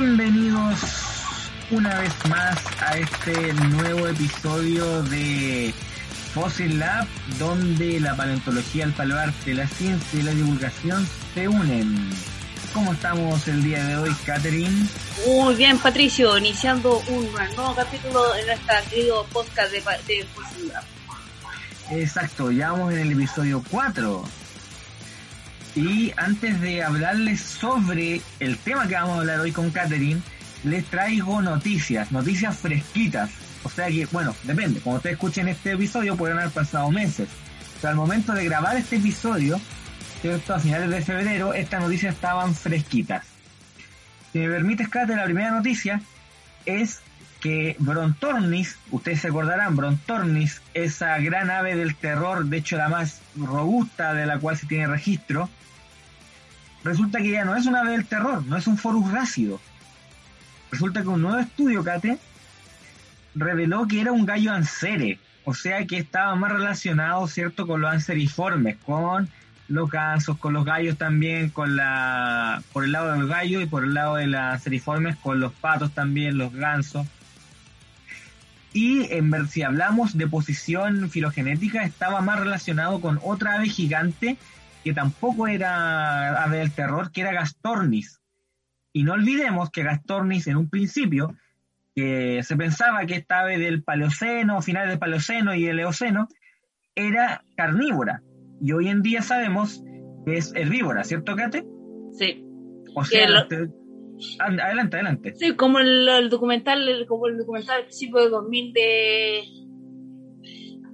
[0.00, 0.80] Bienvenidos
[1.70, 5.74] una vez más a este nuevo episodio de
[6.32, 7.06] Fossil Lab,
[7.38, 12.08] donde la paleontología, el paleoarte, la ciencia y la divulgación se unen.
[12.72, 14.88] ¿Cómo estamos el día de hoy, Catherine?
[15.26, 20.84] Muy bien, Patricio, iniciando un nuevo capítulo en nuestro querido podcast de, de Fossil Lab.
[21.90, 24.24] Exacto, ya vamos en el episodio 4.
[25.74, 30.20] Y antes de hablarles sobre el tema que vamos a hablar hoy con Catherine,
[30.64, 33.30] les traigo noticias, noticias fresquitas.
[33.62, 37.28] O sea que, bueno, depende, cuando ustedes escuchen este episodio pueden haber pasado meses.
[37.80, 39.60] Pero al momento de grabar este episodio,
[40.20, 40.54] ¿cierto?
[40.54, 43.24] A finales de febrero, estas noticias estaban fresquitas.
[44.32, 46.00] Si me permites, Catherine, la primera noticia
[46.66, 47.00] es
[47.40, 53.22] que Brontornis, ustedes se acordarán, Brontornis, esa gran ave del terror, de hecho la más
[53.36, 55.48] robusta de la cual se tiene registro,
[56.84, 59.60] resulta que ya no es una ave del terror, no es un forus rácido.
[60.70, 62.18] Resulta que un nuevo estudio, Kate,
[63.34, 67.90] reveló que era un gallo ansere, o sea que estaba más relacionado, ¿cierto?, con los
[67.90, 69.28] anseriformes, con
[69.68, 73.84] los gansos, con los gallos también, con la, por el lado del gallo y por
[73.84, 77.06] el lado de las anseriformes, con los patos también, los gansos.
[78.72, 84.36] Y en ver si hablamos de posición filogenética, estaba más relacionado con otra ave gigante
[84.84, 88.20] que tampoco era ave del terror, que era Gastornis.
[88.92, 91.36] Y no olvidemos que Gastornis en un principio,
[91.94, 96.28] que se pensaba que esta ave del Paleoceno, finales del Paleoceno y el Eoceno,
[96.94, 98.22] era carnívora.
[98.60, 99.82] Y hoy en día sabemos
[100.24, 101.64] que es herbívora, ¿cierto, Kate?
[102.18, 102.44] Sí.
[102.94, 103.46] O sea,
[104.38, 105.34] adelante, adelante.
[105.36, 109.42] Sí, como el, documental, como el documental al principio de 2000 de...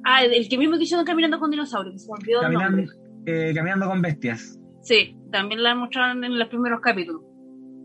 [0.04, 2.87] Ah, el que mismo que hicieron Caminando con Dinosaurios, se me olvidó el nombre.
[3.26, 4.56] Eh, caminando con bestias.
[4.82, 7.22] Sí, también la mostraron en los primeros capítulos.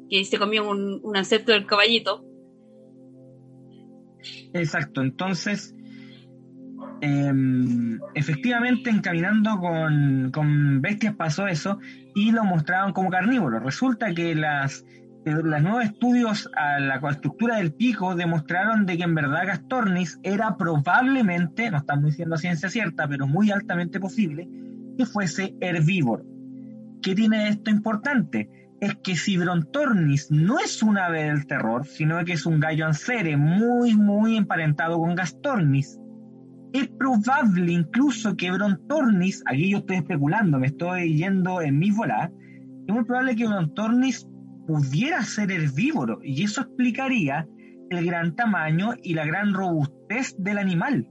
[0.08, 2.24] Que se comió un, un ancestro del caballito.
[4.54, 5.74] Exacto, entonces,
[7.02, 7.34] eh,
[8.14, 11.80] efectivamente en Caminando con, con Bestias pasó eso
[12.14, 13.60] y lo mostraban como carnívoro.
[13.60, 14.86] Resulta que las,
[15.26, 20.58] los nuevos estudios a la estructura del pico demostraron de que en verdad Gastornis era
[20.58, 24.50] probablemente, no estamos diciendo ciencia cierta, pero muy altamente posible,
[24.98, 26.24] que fuese herbívoro.
[27.02, 28.50] ¿Qué tiene esto importante?
[28.80, 32.88] Es que si Brontornis no es un ave del terror, sino que es un gallo
[32.88, 36.00] ancere muy, muy emparentado con Gastornis,
[36.74, 42.32] es probable incluso que Brontornis, aquí yo estoy especulando, me estoy yendo en mi volada,
[42.88, 44.28] es muy probable que Brontornis
[44.68, 47.48] pudiera ser herbívoro y eso explicaría
[47.90, 51.08] el gran tamaño y la gran robustez del animal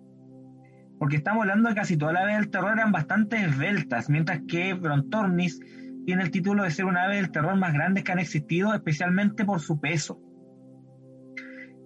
[1.01, 4.75] porque estamos hablando de casi toda la ave del terror eran bastante esbeltas, mientras que
[4.75, 5.59] Brontornis
[6.05, 9.47] tiene el título de ser una ave del terror más grande que han existido, especialmente
[9.47, 10.21] por su peso.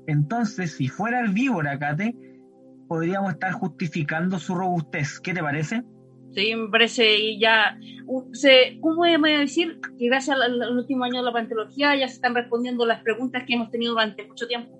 [0.08, 2.16] Entonces, si fuera herbívora, Kate,
[2.88, 5.20] podríamos estar justificando su robustez.
[5.20, 5.84] ¿Qué te parece?
[6.34, 7.78] Sí, me parece ya.
[8.33, 12.15] Se, ¿Cómo podemos decir que gracias al, al último año de la paleontología ya se
[12.15, 14.78] están respondiendo las preguntas que hemos tenido durante mucho tiempo?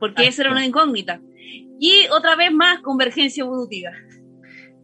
[0.00, 1.20] Porque esa era una incógnita.
[1.78, 3.90] Y otra vez más, convergencia evolutiva.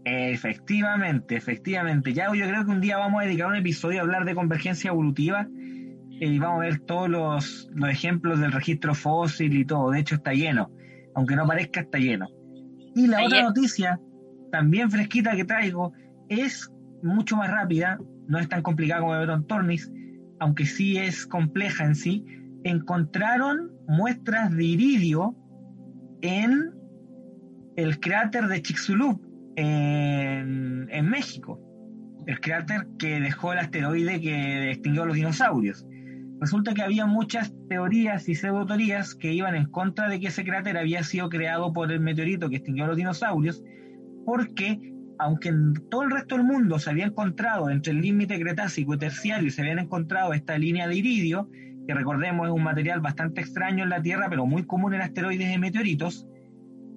[0.04, 2.12] Efectivamente, efectivamente.
[2.12, 4.88] Ya yo creo que un día vamos a dedicar un episodio a hablar de convergencia
[4.88, 5.46] evolutiva
[6.10, 9.90] y vamos a ver todos los, los ejemplos del registro fósil y todo.
[9.90, 10.70] De hecho, está lleno.
[11.14, 12.28] Aunque no parezca, está lleno.
[12.94, 14.00] Y la otra noticia,
[14.50, 15.92] también fresquita que traigo,
[16.28, 16.70] es
[17.02, 17.98] mucho más rápida,
[18.28, 19.90] no es tan complicada como Veron Tornis,
[20.38, 22.24] aunque sí es compleja en sí.
[22.64, 25.36] Encontraron muestras de iridio
[26.22, 26.72] en
[27.76, 29.20] el cráter de Chicxulub
[29.56, 31.60] en, en, México.
[32.26, 35.86] El cráter que dejó el asteroide que extinguió a los dinosaurios.
[36.40, 40.78] Resulta que había muchas teorías y pseudoteorías que iban en contra de que ese cráter
[40.78, 43.62] había sido creado por el meteorito que extinguió a los dinosaurios,
[44.30, 44.78] porque
[45.18, 48.98] aunque en todo el resto del mundo se había encontrado entre el límite cretácico y
[48.98, 51.50] terciario y se habían encontrado esta línea de iridio,
[51.84, 55.52] que recordemos es un material bastante extraño en la Tierra, pero muy común en asteroides
[55.52, 56.28] y meteoritos,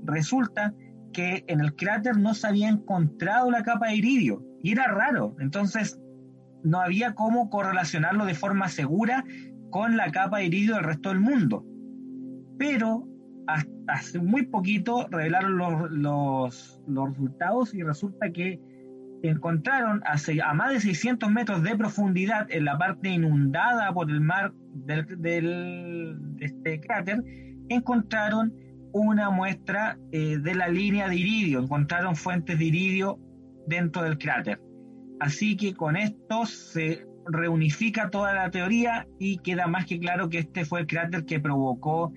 [0.03, 0.75] resulta
[1.11, 5.35] que en el cráter no se había encontrado la capa de iridio, y era raro.
[5.39, 5.99] Entonces,
[6.63, 9.25] no había cómo correlacionarlo de forma segura
[9.71, 11.65] con la capa de iridio del resto del mundo.
[12.59, 13.07] Pero
[13.87, 15.57] hace muy poquito revelaron
[16.01, 18.59] los, resultados y resulta que
[19.23, 24.53] encontraron a, más de 600 metros de profundidad en la parte inundada por el mar
[24.73, 27.23] del, de este cráter,
[27.69, 28.53] encontraron
[28.91, 33.19] una muestra eh, de la línea de iridio, encontraron fuentes de iridio
[33.67, 34.61] dentro del cráter.
[35.19, 40.39] Así que con esto se reunifica toda la teoría y queda más que claro que
[40.39, 42.11] este fue el cráter que provocó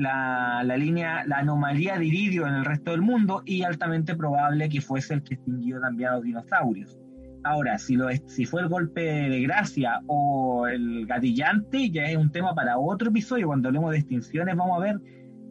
[0.00, 4.80] la, línea, la anomalía de iridio en el resto del mundo y altamente probable que
[4.80, 6.98] fuese el que extinguió también a los dinosaurios.
[7.42, 12.30] Ahora, si, lo, si fue el golpe de gracia o el gatillante, ya es un
[12.30, 13.46] tema para otro episodio.
[13.46, 15.00] Cuando hablemos de extinciones, vamos a ver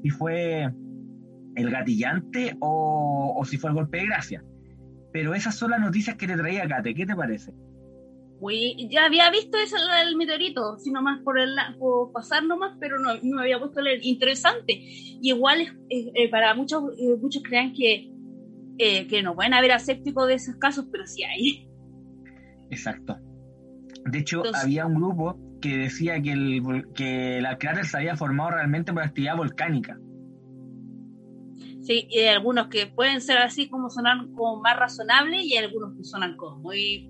[0.04, 0.72] si fue
[1.56, 4.44] el gatillante o, o si fue el golpe de gracia.
[5.12, 6.94] Pero esas son las noticias que te traía Kate.
[6.94, 7.54] ¿Qué te parece?
[8.42, 12.98] Uy, ya había visto eso del meteorito, sino más por, el, por pasar nomás, pero
[12.98, 14.00] no, no me había puesto a leer.
[14.04, 14.74] Interesante.
[14.78, 18.14] Y igual eh, para muchos, eh, muchos crean que,
[18.78, 21.68] eh, que no pueden haber asépticos de esos casos, pero sí hay.
[22.70, 23.18] Exacto.
[24.06, 28.52] De hecho, había un grupo que decía que, el, que la cráter se había formado
[28.52, 30.00] realmente por actividad volcánica.
[31.82, 35.66] Sí, y hay algunos que pueden ser así como sonar como más razonables y hay
[35.66, 37.10] algunos que sonan como muy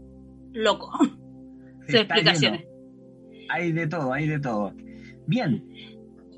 [0.53, 0.89] locos.
[1.93, 2.65] explicaciones.
[3.49, 4.73] Hay de todo, hay de todo.
[5.27, 5.63] Bien,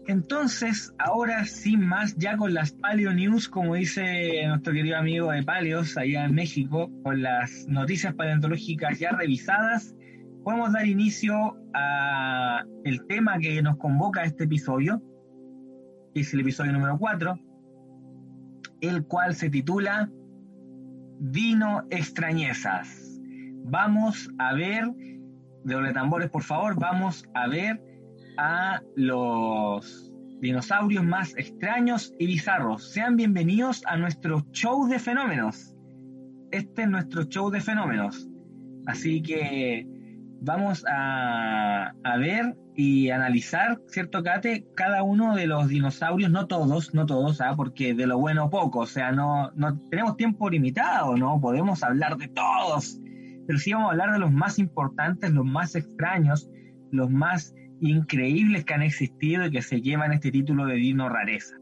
[0.08, 5.44] entonces, ahora sin más, ya con las Paleo News, como dice nuestro querido amigo de
[5.44, 9.96] Paleos, allá en México, con las noticias paleontológicas ya revisadas,
[10.44, 15.02] podemos dar inicio a el tema que nos convoca a este episodio,
[16.14, 17.40] que es el episodio número 4,
[18.82, 20.10] el cual se titula
[21.20, 23.22] Vino extrañezas.
[23.66, 24.92] Vamos a ver,
[25.64, 27.82] de doble tambores por favor, vamos a ver
[28.38, 32.92] a los dinosaurios más extraños y bizarros.
[32.92, 35.76] Sean bienvenidos a nuestro show de fenómenos.
[36.52, 38.28] Este es nuestro show de fenómenos.
[38.88, 39.88] Así que
[40.42, 44.66] vamos a, a ver y analizar, ¿cierto, Kate?
[44.76, 47.54] Cada uno de los dinosaurios, no todos, no todos, ¿ah?
[47.56, 52.18] porque de lo bueno poco, o sea, no, no tenemos tiempo limitado, no podemos hablar
[52.18, 53.00] de todos,
[53.52, 56.50] pero sí vamos a hablar de los más importantes, los más extraños,
[56.90, 61.58] los más increíbles que han existido y que se llevan este título de dino rareza.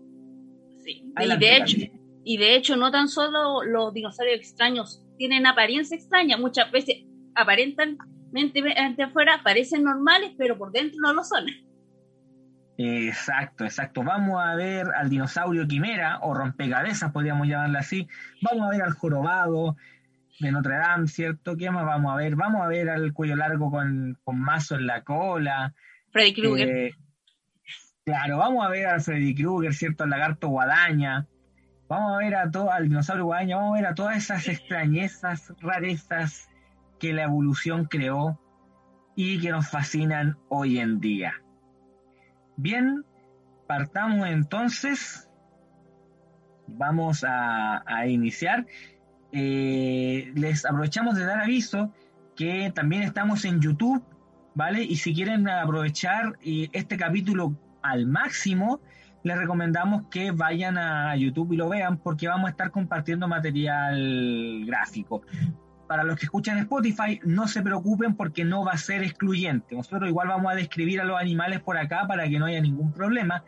[0.84, 1.78] Sí, y de, hecho,
[2.24, 6.98] y de hecho no tan solo los dinosaurios extraños tienen apariencia extraña, muchas veces
[7.34, 7.98] aparentan
[8.32, 8.62] mente
[9.02, 11.46] afuera parecen normales, pero por dentro no lo son.
[12.78, 14.04] Exacto, exacto.
[14.04, 18.08] Vamos a ver al dinosaurio quimera o rompecabezas, podríamos llamarle así.
[18.44, 19.76] Vamos a ver al jorobado
[20.40, 21.58] de Notre Dame, ¿cierto?
[21.58, 22.36] ¿Qué más vamos a ver?
[22.36, 25.74] Vamos a ver al cuello largo con, mazo en la cola.
[26.12, 26.70] Freddy Krueger.
[26.70, 26.96] Eh,
[28.06, 30.04] claro, vamos a ver al Freddy Krueger, ¿cierto?
[30.04, 31.28] El lagarto guadaña.
[31.88, 35.54] Vamos a ver a todo, al dinosaurio guadaña, vamos a ver a todas esas extrañezas,
[35.60, 36.48] rarezas
[37.00, 38.40] que la evolución creó
[39.16, 41.34] y que nos fascinan hoy en día.
[42.56, 43.06] Bien,
[43.68, 45.30] partamos entonces.
[46.68, 48.66] Vamos a, iniciar.
[49.32, 51.94] Eh, les aprovechamos de dar aviso
[52.36, 54.04] que también estamos en YouTube,
[54.56, 54.84] ¿vale?
[54.84, 58.80] Y si quieren aprovechar eh, este capítulo al máximo,
[59.24, 64.66] les recomendamos que vayan a YouTube y lo vean porque vamos a estar compartiendo material
[64.66, 65.22] gráfico
[65.90, 69.76] para los que escuchan Spotify, no se preocupen porque no va a ser excluyente.
[69.76, 72.94] Nosotros igual vamos a describir a los animales por acá para que no haya ningún
[72.94, 73.44] problema,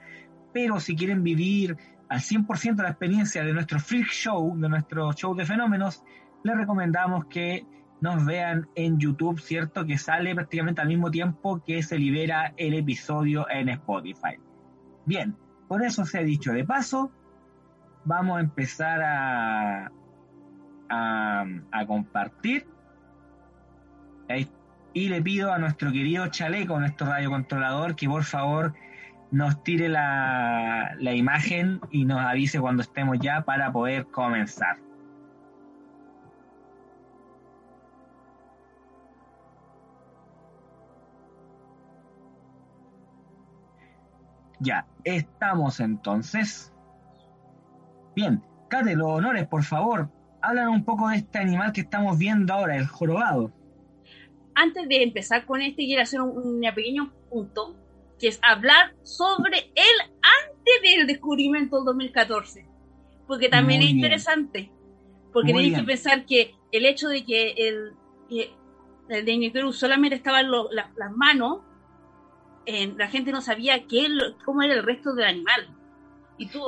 [0.51, 1.77] pero si quieren vivir
[2.11, 6.03] al 100% la experiencia de nuestro freak show, de nuestro show de fenómenos,
[6.43, 7.65] les recomendamos que
[8.01, 9.85] nos vean en YouTube, ¿cierto?
[9.85, 14.35] Que sale prácticamente al mismo tiempo que se libera el episodio en Spotify.
[15.05, 15.37] Bien,
[15.69, 17.13] con eso se ha dicho de paso,
[18.03, 19.91] vamos a empezar a,
[20.89, 22.67] a, compartir.
[24.93, 28.73] Y le pido a nuestro querido Chaleco, nuestro radiocontrolador, que por favor
[29.31, 34.77] nos tire la, la imagen y nos avise cuando estemos ya para poder comenzar.
[44.61, 46.71] Ya, estamos entonces.
[48.15, 50.09] Bien, Kate, los honores, por favor,
[50.41, 53.51] háblanos un poco de este animal que estamos viendo ahora, el jorobado.
[54.53, 57.75] Antes de empezar con este, quiero hacer un, pequeño punto,
[58.21, 62.67] que es hablar sobre el antes del descubrimiento del 2014,
[63.27, 64.71] porque también es interesante,
[65.33, 67.93] porque tenéis que pensar que el hecho de que el,
[68.29, 68.53] que
[69.09, 71.61] el de solamente estaba en las manos,
[72.67, 74.07] la gente no sabía qué,
[74.45, 75.67] cómo era el resto del animal.
[76.37, 76.61] Y, tú,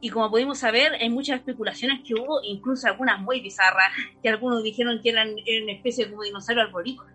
[0.00, 3.90] y, como pudimos saber, hay muchas especulaciones que hubo, incluso algunas muy bizarras,
[4.22, 7.13] que algunos dijeron que eran, una especie como dinosaurio arborícola.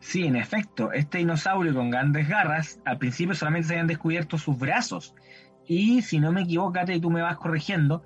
[0.00, 4.58] Sí, en efecto, este dinosaurio con grandes garras, al principio solamente se habían descubierto sus
[4.58, 5.14] brazos.
[5.66, 8.02] Y si no me equivoco, y tú me vas corrigiendo,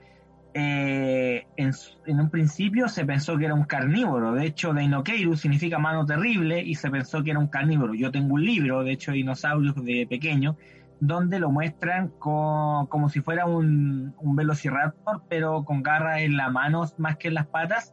[0.56, 1.72] eh, en,
[2.20, 4.32] un principio se pensó que era un carnívoro.
[4.32, 7.94] De hecho, Deinokeirus significa mano terrible y se pensó que era un carnívoro.
[7.94, 10.56] Yo tengo un libro, de hecho, de dinosaurios de pequeño,
[11.00, 17.16] donde lo muestran como si fuera un, velociraptor, pero con garras en las manos más
[17.16, 17.92] que en las patas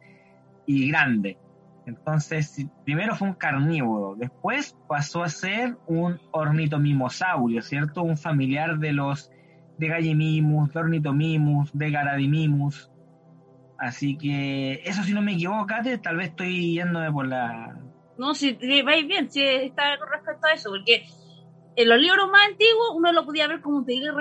[0.66, 1.38] y grande.
[1.86, 8.02] Entonces, primero fue un carnívoro, después pasó a ser un ornitomimosaurio, ¿cierto?
[8.02, 9.30] Un familiar de los
[9.78, 12.88] de Gallimimus, de Ornitomimus, de Garadimimus.
[13.78, 17.76] Así que eso si no me equivoco, Kate, tal vez estoy yéndome por la...
[18.16, 21.04] No, si vais bien, si está con respecto a eso, porque
[21.74, 24.12] en los libros más antiguos uno lo podía ver como un tigre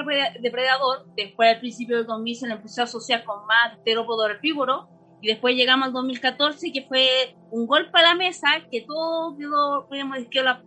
[0.41, 4.89] depredador, después al principio de 2000 se le empezó a asociar con más terópodo herbívoro,
[5.22, 9.88] y después llegamos al 2014 que fue un golpe a la mesa que todo quedó,
[9.90, 10.63] decir, quedó la,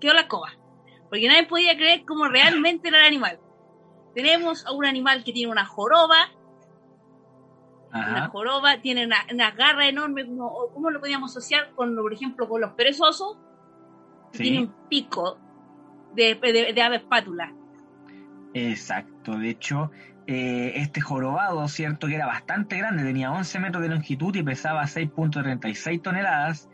[0.00, 0.52] quedó la escoba,
[1.08, 3.38] porque nadie podía creer cómo realmente era el animal.
[4.14, 6.16] Tenemos a un animal que tiene una joroba.
[7.94, 10.26] Una joroba, tiene una, garra enorme.
[10.26, 13.38] ¿Cómo lo podríamos asociar con, por ejemplo, con los perezosos?
[14.32, 15.38] Tiene un pico
[16.14, 16.34] de,
[16.74, 17.54] de, ave espátula.
[18.54, 19.90] Exacto, de hecho,
[20.26, 24.82] eh, este jorobado, cierto, que era bastante grande, tenía 11 metros de longitud y pesaba
[24.82, 26.68] 6.36 toneladas,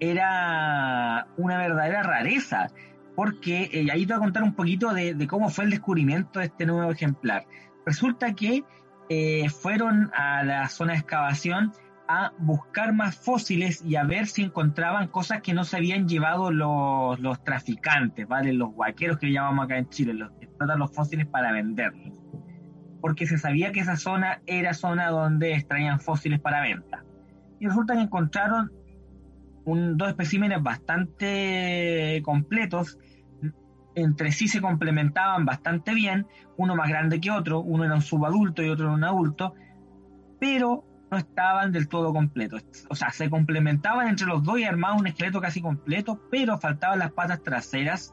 [0.00, 2.68] era una verdadera rareza
[3.14, 6.46] porque eh, ahí te voy a contar un poquito de, cómo fue el descubrimiento de
[6.46, 7.46] este nuevo ejemplar.
[7.84, 8.62] Resulta que
[9.08, 11.72] eh, fueron a la zona de excavación
[12.08, 16.50] a buscar más fósiles y a ver si encontraban cosas que no se habían llevado
[16.50, 18.52] los, traficantes, ¿vale?
[18.52, 22.12] Los guaqueros que llamamos acá en Chile, los que explotan los fósiles para venderlos.
[23.06, 27.04] Porque se sabía que esa zona era zona donde extraían fósiles para venta.
[27.60, 28.72] Y resulta que encontraron
[29.64, 32.98] dos especímenes bastante completos
[33.94, 38.64] entre sí se complementaban bastante bien, uno más grande que otro, uno era un subadulto
[38.64, 39.54] y otro un adulto,
[40.40, 42.64] pero no estaban del todo completos.
[42.90, 46.98] O sea, se complementaban entre los dos y armaban un esqueleto casi completo, pero faltaban
[46.98, 48.12] las patas traseras.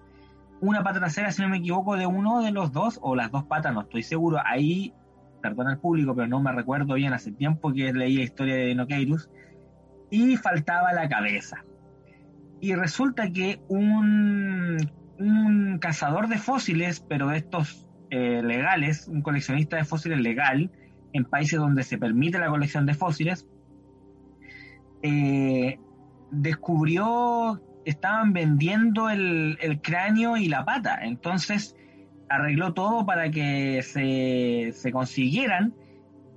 [0.64, 3.44] Una pata trasera, si no me equivoco, de uno de los dos, o las dos
[3.46, 4.40] patas, no estoy seguro.
[4.46, 4.94] Ahí,
[5.42, 8.76] perdón al público, pero no me recuerdo bien, hace tiempo que leí la historia de
[8.76, 9.30] Nokeirus.
[10.10, 11.66] Y faltaba la cabeza.
[12.62, 14.78] Y resulta que un
[15.20, 20.72] un cazador de fósiles, pero de estos eh, legales, un coleccionista de fósiles legal,
[21.14, 23.48] en países donde se permite la colección de fósiles,
[25.02, 25.80] eh,
[26.32, 31.76] descubrió, estaban vendiendo el, cráneo y la pata, entonces
[32.30, 35.74] arregló todo para que se, consiguieran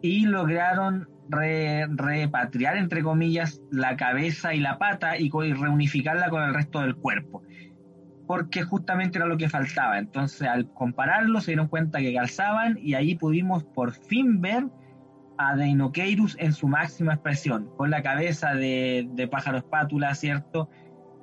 [0.03, 6.81] y lograron repatriar, entre comillas, la cabeza y la pata y reunificarla con el resto
[6.81, 7.43] del cuerpo
[8.26, 9.99] porque justamente era lo que faltaba.
[9.99, 14.65] Entonces, al compararlo, se dieron cuenta que calzaban y ahí pudimos por fin ver
[15.38, 20.69] a Deinokeirus en su máxima expresión, con la cabeza de, pájaro espátula, ¿cierto?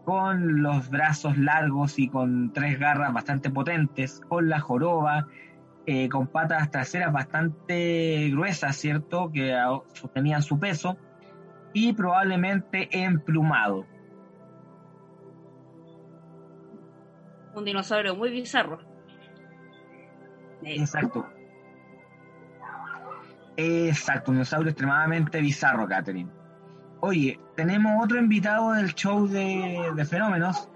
[0.05, 5.27] Con los brazos largos y con tres garras bastante potentes, con la joroba,
[5.85, 9.31] eh, con patas traseras bastante gruesas, ¿cierto?
[9.31, 9.57] Que
[9.93, 10.97] sostenían su peso,
[11.73, 13.85] y probablemente emplumado.
[17.55, 18.79] un dinosaurio muy bizarro.
[20.63, 21.25] Exacto.
[23.55, 26.29] Exacto, un dinosaurio extremadamente bizarro, Catherine.
[27.05, 30.69] Oye, tenemos otro invitado del show de, fenómenos.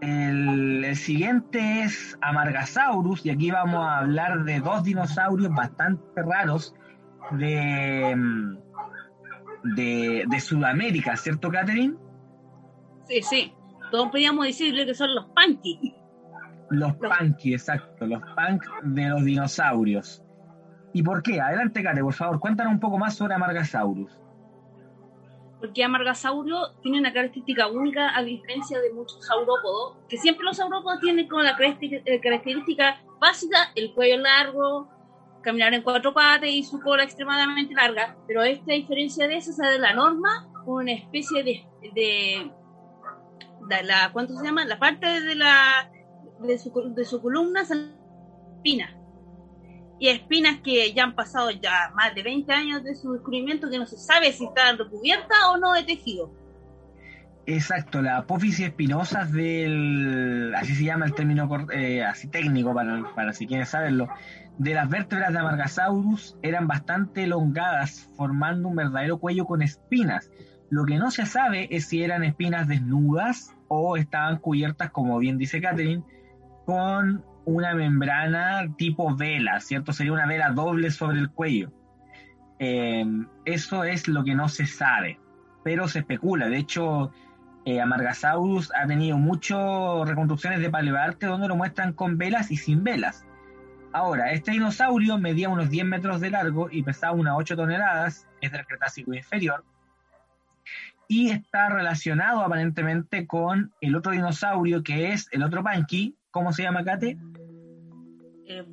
[0.00, 6.74] El, el, siguiente es Amargasaurus, y aquí vamos a hablar de dos dinosaurios bastante raros
[7.30, 8.56] de,
[9.62, 11.94] de, de Sudamérica, ¿cierto, Catherine?
[13.04, 13.54] Sí, sí.
[13.92, 15.94] Todos podríamos decirle que son los Panky.
[16.70, 20.24] Los punky, exacto, los punk de los dinosaurios.
[20.92, 21.40] ¿Y por qué?
[21.40, 24.18] Adelante, Kate, por favor, cuéntanos un poco más sobre Amargasaurus.
[25.62, 30.98] Porque Amargasaurio tiene una característica única a diferencia de muchos saurópodos, que siempre los saurópodos
[30.98, 34.88] tienen como la eh, característica básica el cuello largo,
[35.40, 39.56] caminar en cuatro patas y su cola extremadamente larga, pero esta diferencia de esa es
[39.56, 41.64] de la norma, una especie de,
[41.94, 42.50] de,
[43.84, 44.64] la, ¿cuánto se llama?
[44.64, 45.92] La parte de la
[46.40, 47.94] de su, de su columna son
[48.56, 49.01] espinas.
[50.02, 53.78] Y espinas que ya han pasado ya más de 20 años de su descubrimiento que
[53.78, 56.28] no se sabe si están recubiertas o no de tejido.
[57.46, 63.32] Exacto, la apófisis espinosa del, así se llama el término eh, así técnico para, para
[63.32, 64.08] si quieren saberlo,
[64.58, 70.32] de las vértebras de Amargasaurus eran bastante elongadas, formando un verdadero cuello con espinas.
[70.68, 75.38] Lo que no se sabe es si eran espinas desnudas o estaban cubiertas, como bien
[75.38, 76.02] dice Catherine,
[76.66, 79.92] con una membrana tipo vela, ¿cierto?
[79.92, 81.72] Sería una vela doble sobre el cuello.
[82.58, 83.04] Eh,
[83.44, 85.18] eso es lo que no se sabe,
[85.64, 86.48] pero se especula.
[86.48, 87.12] De hecho,
[87.64, 92.84] eh, Amargasaurus ha tenido muchas reconstrucciones de paleoarte donde lo muestran con velas y sin
[92.84, 93.24] velas.
[93.92, 98.50] Ahora, este dinosaurio medía unos 10 metros de largo y pesaba unas 8 toneladas, es
[98.50, 99.64] del Cretácico inferior,
[101.08, 106.16] y está relacionado aparentemente con el otro dinosaurio que es el otro Panqui.
[106.32, 107.16] ¿Cómo se llama, Kate?
[108.46, 108.64] Eh.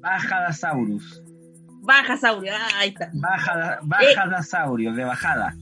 [0.00, 1.22] Bajadasaurus.
[1.82, 3.10] Bajasaurio, ah, ahí está.
[3.14, 5.54] Bajada, bajadasaurio, de bajada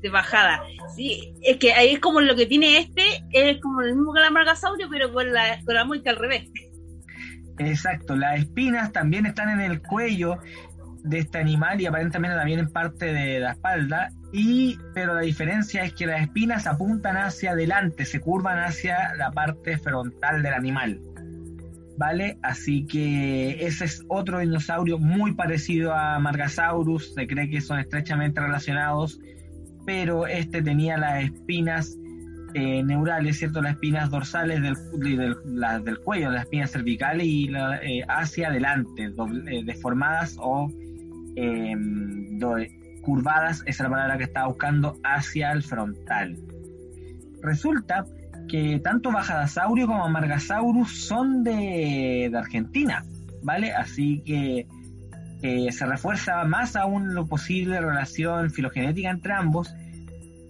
[0.00, 0.62] de bajada.
[0.94, 4.20] Sí, es que ahí es como lo que tiene este, es como el mismo que
[4.20, 6.48] la margasaurio, pero con la, con la al revés.
[7.58, 10.38] Exacto, las espinas también están en el cuello
[11.06, 15.84] de este animal y aparentemente también en parte de la espalda, y, pero la diferencia
[15.84, 21.00] es que las espinas apuntan hacia adelante, se curvan hacia la parte frontal del animal.
[21.98, 22.36] ¿Vale?
[22.42, 28.38] Así que ese es otro dinosaurio muy parecido a Margasaurus, se cree que son estrechamente
[28.38, 29.18] relacionados
[29.86, 31.96] pero este tenía las espinas
[32.52, 33.62] eh, neurales, ¿cierto?
[33.62, 34.74] Las espinas dorsales del,
[35.84, 40.68] del, cuello, las espinas cervicales y eh, hacia adelante, eh, deformadas o
[41.36, 42.38] em,
[43.02, 46.36] curvadas, esa es la palabra que estaba buscando, hacia el frontal.
[47.40, 48.04] Resulta
[48.48, 53.04] que tanto Bajadasaurio como Amargasaurus son de, Argentina,
[53.42, 53.72] ¿vale?
[53.72, 54.66] Así que
[55.70, 59.72] se refuerza más aún lo posible la relación filogenética entre ambos,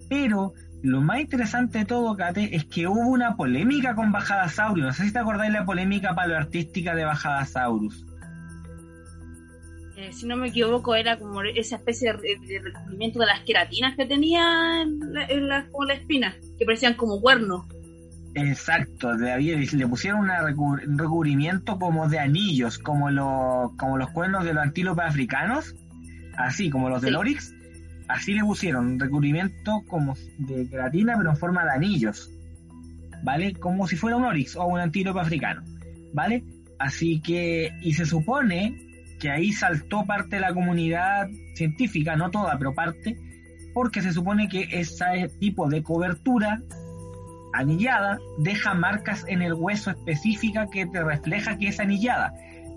[0.09, 4.83] pero lo más interesante de todo, Kate, es que hubo una polémica con Bajadasaurus.
[4.83, 8.06] No sé si te acordáis la polémica paleoartística de Bajadasaurus.
[9.97, 14.05] Eh, si no me equivoco, era como esa especie de, recubrimiento de las queratinas que
[14.05, 17.65] tenía en la, espina, que parecían como cuernos.
[18.35, 23.07] Exacto, le, pusieron un recubrimiento como de anillos, como,
[23.75, 25.73] como los cuernos de los antílopes africanos,
[26.37, 27.55] así como los del Oryx,
[28.07, 32.29] así le pusieron un recubrimiento como de queratina, pero en forma de anillos,
[33.23, 33.53] ¿vale?
[33.53, 35.63] Como si fuera un Oryx o un antílope africano,
[36.13, 36.43] ¿vale?
[36.77, 38.86] Así que, y se supone
[39.19, 43.17] que ahí saltó parte de la comunidad científica, no toda, pero parte,
[43.73, 46.61] porque se supone que ese tipo de cobertura
[47.53, 52.33] anillada deja marcas en el hueso específica que te refleja que es anillada,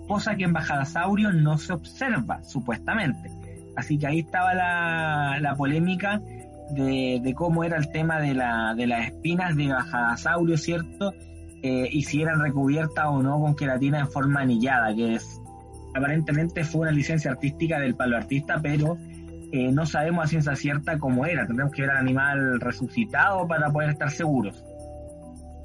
[0.07, 3.31] cosa que en Bajadasaurio no se observa, supuestamente.
[3.75, 6.21] Así que ahí estaba la, polémica
[6.71, 11.13] de, cómo era el tema de, la, de las espinas de Bajadasaurio, ¿cierto?
[11.63, 15.40] Eh, y si eran recubiertas o no con queratina en forma anillada, que es
[15.93, 18.97] aparentemente fue una licencia artística del paloartista, pero
[19.51, 21.45] eh, no sabemos a ciencia cierta cómo era.
[21.45, 24.63] Tendremos que ver al animal resucitado para poder estar seguros.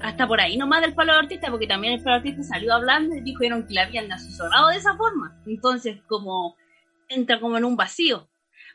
[0.01, 3.73] Hasta por ahí nomás del paloartista, porque también el paloartista salió hablando y dijeron que
[3.73, 5.41] le habían asesorado de esa forma.
[5.45, 6.55] Entonces, como
[7.09, 8.29] entra como en un vacío.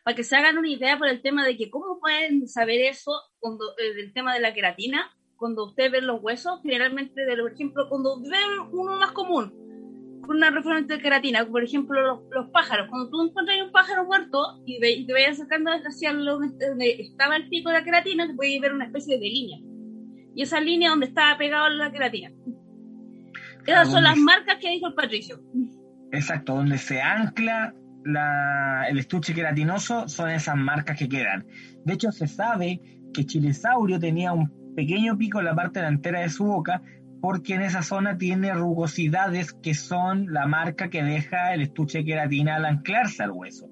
[0.05, 3.13] Para que se hagan una idea por el tema de que cómo pueden saber eso
[3.39, 7.53] cuando, eh, del tema de la queratina, cuando ustedes ven los huesos, generalmente, de, por
[7.53, 9.53] ejemplo, cuando ven uno más común,
[10.23, 12.89] con una referente de queratina, por ejemplo, los, pájaros.
[12.89, 17.71] Cuando tú encuentras un pájaro muerto y, te vayas sacando hacia donde estaba el pico
[17.71, 19.59] de la queratina, te puedes ver una especie de línea.
[20.35, 22.31] Y esa línea donde estaba pegado la queratina.
[23.67, 25.41] Esas son las marcas que dijo el Patricio.
[26.11, 31.47] Exacto, donde se ancla la, el estuche queratinoso son esas marcas que quedan.
[31.85, 32.81] De hecho, se sabe
[33.13, 36.83] que Chilesaurio tenía un pequeño pico en la parte delantera de su boca
[37.23, 42.05] porque en esa zona tiene rugosidades que son la marca que deja el estuche de
[42.05, 43.71] queratina al anclarse al hueso.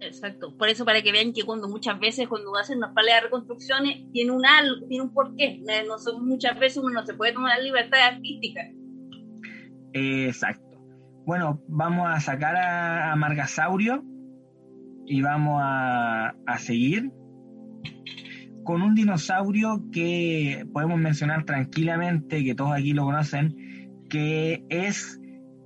[0.00, 3.24] Exacto, por eso para que vean que cuando muchas veces cuando hacen unas paleas de
[3.28, 7.32] reconstrucciones tiene un algo, tiene un porqué, no son, muchas veces uno no se puede
[7.32, 8.60] tomar la libertad artística.
[9.94, 10.78] Exacto.
[11.24, 14.04] Bueno, vamos a sacar a, Margasaurio.
[15.06, 17.10] y vamos a, seguir
[18.66, 25.20] con un dinosaurio que podemos mencionar tranquilamente, que todos aquí lo conocen, que es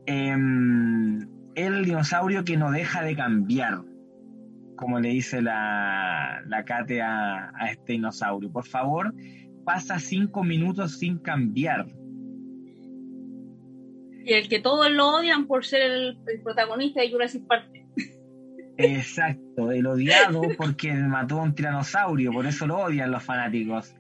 [0.07, 3.81] em, el dinosaurio que no deja de cambiar,
[4.77, 8.53] como le dice la, la Kate a, este dinosaurio.
[8.53, 9.15] Por favor,
[9.65, 11.87] pasa cinco minutos sin cambiar.
[14.25, 17.80] Y el que todos lo odian por ser el, el protagonista de Jurassic Park.
[18.83, 23.95] Exacto, el odiado porque mató a un tiranosaurio, por eso lo odian los fanáticos.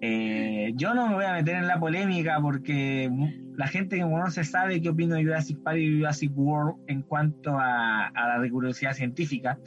[0.00, 3.10] Eh, yo no me voy a meter en la polémica porque
[3.56, 7.58] la gente que conoce sabe qué opino de Jurassic Park y Jurassic World en cuanto
[7.58, 9.58] a, la rigurosidad científica.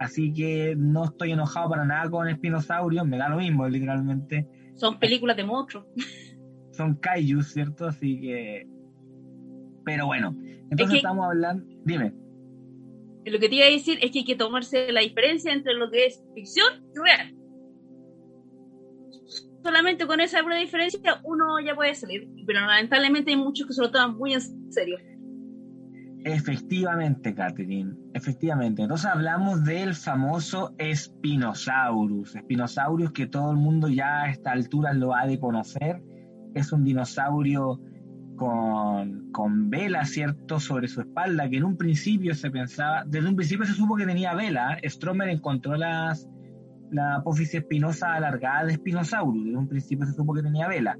[0.00, 4.46] Así que no estoy enojado para nada con Spinosaurios, me da lo mismo, literalmente.
[4.74, 5.86] Son películas de monstruos.
[6.72, 7.86] Son kaijus, ¿cierto?
[7.86, 8.66] Así que.
[9.84, 10.34] Pero bueno,
[10.70, 11.64] entonces estamos hablando.
[11.84, 12.23] Dime
[13.30, 15.90] lo que te iba a decir es que hay que tomarse la diferencia entre lo
[15.90, 17.34] que es ficción y real.
[19.62, 23.90] Solamente con esa diferencia uno ya puede salir, pero lamentablemente hay muchos que se lo
[23.90, 24.98] toman muy en serio.
[26.24, 28.82] Efectivamente, Catherine, efectivamente.
[28.82, 32.32] Entonces hablamos del famoso Spinosaurus.
[32.32, 36.02] Spinosaurus que todo el mundo ya a esta altura lo ha de conocer.
[36.54, 37.80] Es un dinosaurio
[38.36, 43.36] con, con vela, ¿cierto?, sobre su espalda, que en un principio se pensaba, desde un
[43.36, 44.78] principio se supo que tenía vela.
[44.84, 46.28] Stromer encontró las,
[46.90, 50.98] la apófisis espinosa alargada de Spinosaurus, desde un principio se supo que tenía vela.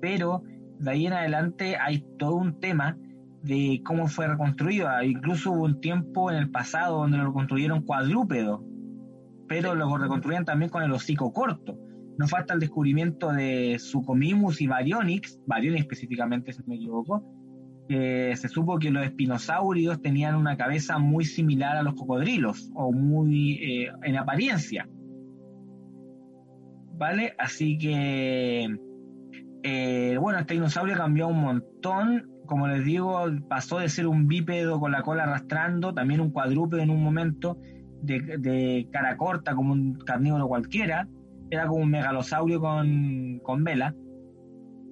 [0.00, 0.42] Pero
[0.78, 2.96] de ahí en adelante hay todo un tema
[3.42, 4.88] de cómo fue reconstruido.
[5.02, 8.64] Incluso hubo un tiempo en el pasado donde lo reconstruyeron cuadrúpedo,
[9.48, 11.78] pero lo reconstruían también con el hocico corto.
[12.18, 17.22] No falta el descubrimiento de Sucomimus y Baryonyx, Baryonyx específicamente, si me equivoco,
[17.88, 22.92] que se supo que los espinosaurios tenían una cabeza muy similar a los cocodrilos, o
[22.92, 24.88] muy eh, en apariencia.
[26.98, 27.34] ¿Vale?
[27.38, 28.74] Así que,
[29.62, 32.30] eh, bueno, este dinosaurio cambió un montón.
[32.46, 36.80] Como les digo, pasó de ser un bípedo con la cola arrastrando, también un cuadrúpedo
[36.80, 37.58] en un momento,
[38.02, 41.08] de, de cara corta como un carnívoro cualquiera,
[41.50, 43.94] era como un megalosaurio con, vela.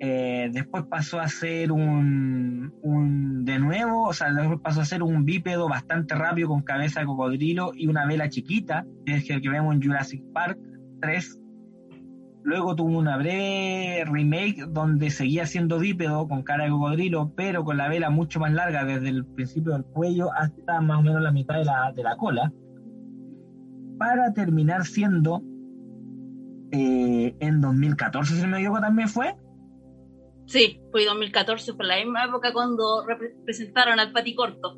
[0.00, 5.02] Eh, después pasó a ser un, un, de nuevo, o sea, después pasó a ser
[5.02, 9.40] un bípedo bastante rápido con cabeza de cocodrilo y una vela chiquita, que es el
[9.40, 10.58] que vemos en Jurassic Park
[11.00, 11.40] 3.
[12.42, 17.78] Luego tuvo una breve remake donde seguía siendo bípedo con cara de cocodrilo, pero con
[17.78, 21.32] la vela mucho más larga desde el principio del cuello hasta más o menos la
[21.32, 22.52] mitad de la, de la cola,
[23.96, 25.42] para terminar siendo
[26.74, 29.36] eh, en 2014, si no me equivoco, también fue.
[30.46, 33.04] Sí, fue 2014, fue la misma época cuando
[33.44, 34.76] presentaron al Paticorto.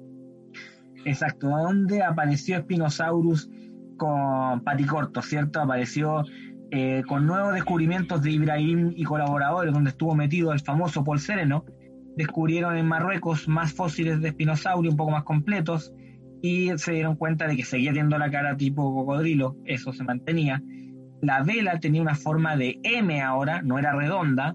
[1.07, 3.49] Exacto, donde apareció Spinosaurus
[3.97, 5.61] con Paticorto, ¿cierto?
[5.61, 6.25] Apareció
[6.71, 11.65] eh, con nuevos descubrimientos de Ibrahim y colaboradores, donde estuvo metido el famoso Paul Sereno.
[12.15, 15.95] Descubrieron en Marruecos más fósiles de espinosaurio, un poco más completos,
[16.43, 20.63] y se dieron cuenta de que seguía teniendo la cara tipo cocodrilo, eso se mantenía
[21.23, 24.55] la vela tenía una forma de M ahora, no era redonda,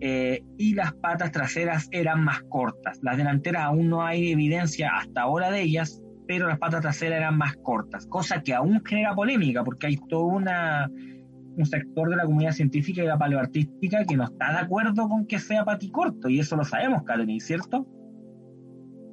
[0.00, 2.98] eh, y las patas traseras eran más cortas.
[3.02, 7.38] Las delanteras aún no hay evidencia hasta ahora de ellas, pero las patas traseras eran
[7.38, 12.52] más cortas, cosa que aún genera polémica, porque hay todo un sector de la comunidad
[12.52, 16.56] científica y la paleoartística que no está de acuerdo con que sea paticorto, y eso
[16.56, 17.86] lo sabemos, Karen, ¿cierto?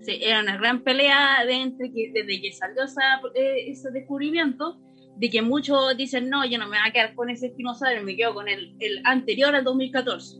[0.01, 2.83] Sí, era una gran pelea de entre que, desde que salió
[3.35, 4.79] eh, ese descubrimiento
[5.19, 8.15] de que muchos dicen, no, yo no me voy a quedar con ese espinosaurio, me
[8.15, 10.37] quedo con el, el anterior al 2014.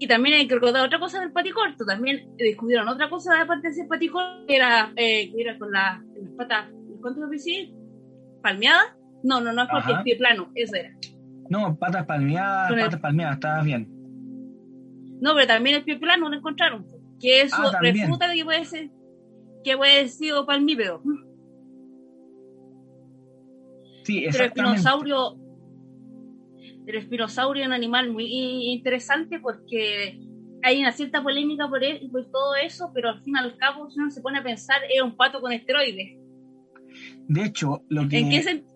[0.00, 3.72] Y también hay que recordar otra cosa del paticorto, también descubrieron otra cosa aparte de
[3.72, 7.72] ese paticorto, que era, eh, que era con la, las patas, ¿cuánto lo decir?
[8.42, 8.96] ¿Palmeadas?
[9.22, 10.90] No, no, no es porque el pie plano, eso era.
[11.48, 13.88] No, patas palmeadas, patas palmeadas, estaba bien.
[15.20, 16.84] No, pero también el pie plano lo encontraron,
[17.20, 18.90] que eso ah, refuta de que puede ser,
[19.62, 21.00] que puede sido palmípedo.
[24.04, 25.36] Sí, Pero el espinosaurio,
[26.86, 28.26] el espinosaurio es un animal muy
[28.72, 30.20] interesante porque
[30.62, 33.90] hay una cierta polémica por, él, por todo eso, pero al fin y al cabo,
[33.90, 36.18] si uno se pone a pensar, es un pato con esteroides.
[37.28, 38.18] De hecho, lo que.
[38.18, 38.74] ¿En qué sentido?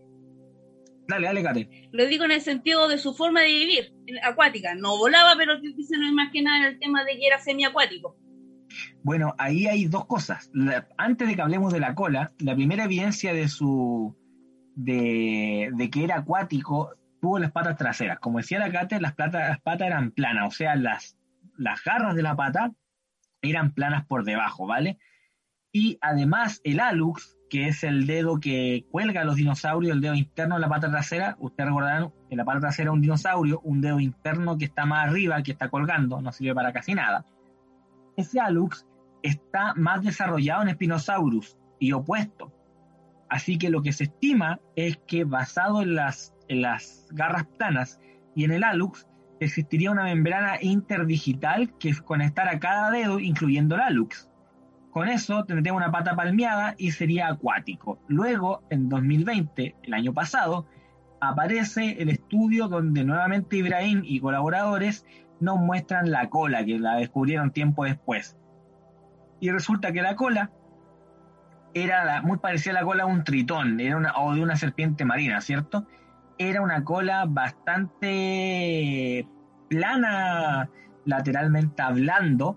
[1.09, 1.88] Dale, dale, Kate.
[1.93, 4.75] Lo digo en el sentido de su forma de vivir, acuática.
[4.75, 8.17] No volaba, pero dicen más que nada en el tema de que era semiacuático.
[9.03, 10.51] Bueno, ahí hay dos cosas.
[10.99, 14.14] antes de que hablemos de la cola, la primera evidencia de su
[14.79, 18.19] de, que era acuático, tuvo las patas traseras.
[18.21, 21.17] Como decía la Kate, las, patas, las patas eran planas, o sea, las,
[21.57, 22.73] las garras de la pata
[23.43, 24.99] eran planas por debajo, ¿vale?
[25.73, 30.14] Y además el alux que es el dedo que cuelga a los dinosaurios, el dedo
[30.14, 31.37] interno de la pata trasera.
[31.41, 35.43] Ustedes recordarán que la pata trasera un dinosaurio, un dedo interno que está más arriba,
[35.43, 37.25] que está colgando, no sirve para casi nada.
[38.17, 38.87] Ese alux
[39.23, 42.53] está más desarrollado en Spinosaurus y opuesto.
[43.29, 46.35] Así que lo que se estima es que basado en las,
[47.11, 48.01] garras planas
[48.35, 49.07] y en el alux,
[49.41, 54.29] existiría una membrana interdigital que conectara cada dedo, incluyendo el alux.
[54.91, 58.01] Con eso tendría una pata palmeada y sería acuático.
[58.09, 60.67] Luego, en 2020, el año pasado,
[61.21, 65.05] aparece el estudio donde nuevamente Ibrahim y colaboradores
[65.41, 68.37] nos muestran la cola, que la descubrieron tiempo después.
[69.41, 70.51] Y resulta que la cola
[71.74, 75.04] era muy parecida a la cola de un tritón, era una, o de una serpiente
[75.04, 75.87] marina, ¿cierto?
[76.38, 79.26] Era una cola bastante
[79.68, 80.68] plana
[81.04, 82.57] lateralmente hablando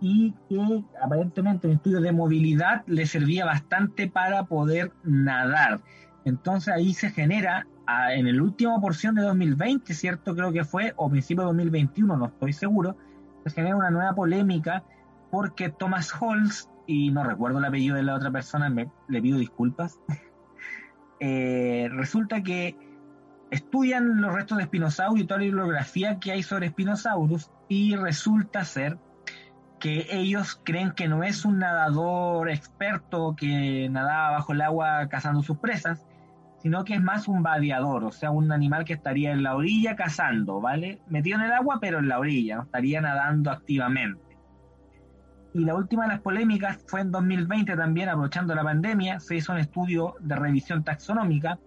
[0.00, 5.80] y que aparentemente en estudios de movilidad le servía bastante para poder nadar.
[6.24, 7.66] Entonces ahí se genera,
[8.10, 10.34] en el último porción de 2020, ¿cierto?
[10.34, 12.96] Creo que fue, o principio de 2021, no estoy seguro,
[13.44, 14.82] se genera una nueva polémica
[15.30, 19.38] porque Thomas Holz, y no recuerdo el apellido de la otra persona, me, le pido
[19.38, 19.98] disculpas,
[21.20, 22.76] eh, resulta que
[23.50, 28.64] estudian los restos de Spinosaurus y toda la bibliografía que hay sobre Spinosaurus y resulta
[28.64, 28.98] ser
[29.78, 35.42] que ellos creen que no es un nadador experto que nadaba bajo el agua cazando
[35.42, 36.06] sus presas,
[36.62, 39.96] sino que es más un vadeador, o sea, un animal que estaría en la orilla
[39.96, 41.00] cazando, ¿vale?
[41.08, 44.31] Metido en el agua, pero en la orilla, estaría nadando activamente.
[45.54, 49.52] Y la última de las polémicas fue en 2020 también, aprovechando la pandemia, se hizo
[49.52, 51.58] un estudio de revisión taxonómica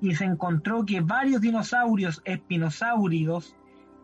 [0.00, 3.56] y se encontró que varios dinosaurios espinosáuridos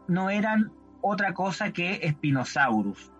[0.06, 3.10] no eran otra cosa que Spinosaurus.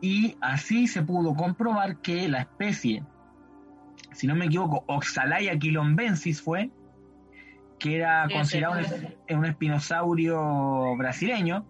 [0.00, 3.04] Y así se pudo comprobar que la especie,
[4.12, 6.70] si no me equivoco, Oxalaya quilombensis fue,
[7.78, 8.80] que era considerado
[9.28, 11.66] un, un espinosaurio brasileño,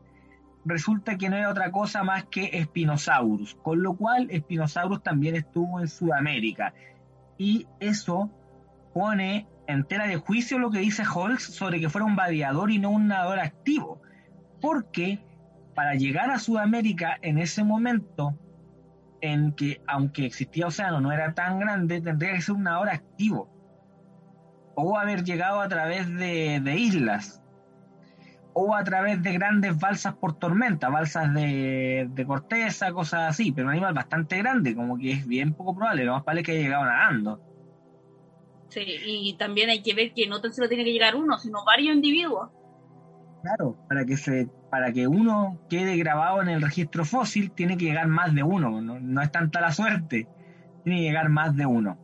[0.66, 5.80] resulta que no era otra cosa más que Spinosaurus, con lo cual Spinosaurus también estuvo
[5.80, 6.74] en Sudamérica.
[7.38, 8.30] Y eso
[8.92, 12.78] pone en tela de juicio lo que dice Holz sobre que fuera un vadeador y
[12.78, 14.02] no un nadador activo.
[14.60, 15.20] Porque
[15.74, 18.36] para llegar a Sudamérica en ese momento,
[19.20, 23.52] en que aunque existía océano no era tan grande, tendría que ser un nadador activo.
[24.74, 27.42] O haber llegado a través de islas
[28.58, 33.74] o a través de grandes balsas por tormenta, balsas de, corteza, cosas así, pero un
[33.74, 36.62] animal bastante grande, como que es bien poco probable, lo más probable es que haya
[36.62, 37.38] llegado nadando.
[38.70, 41.66] Sí, y también hay que ver que no tan solo tiene que llegar uno, sino
[41.66, 42.48] varios individuos.
[43.42, 47.84] Claro, para que se, para que uno quede grabado en el registro fósil, tiene que
[47.84, 50.28] llegar más de uno, no, no es tanta la suerte,
[50.82, 51.98] tiene que llegar más de uno.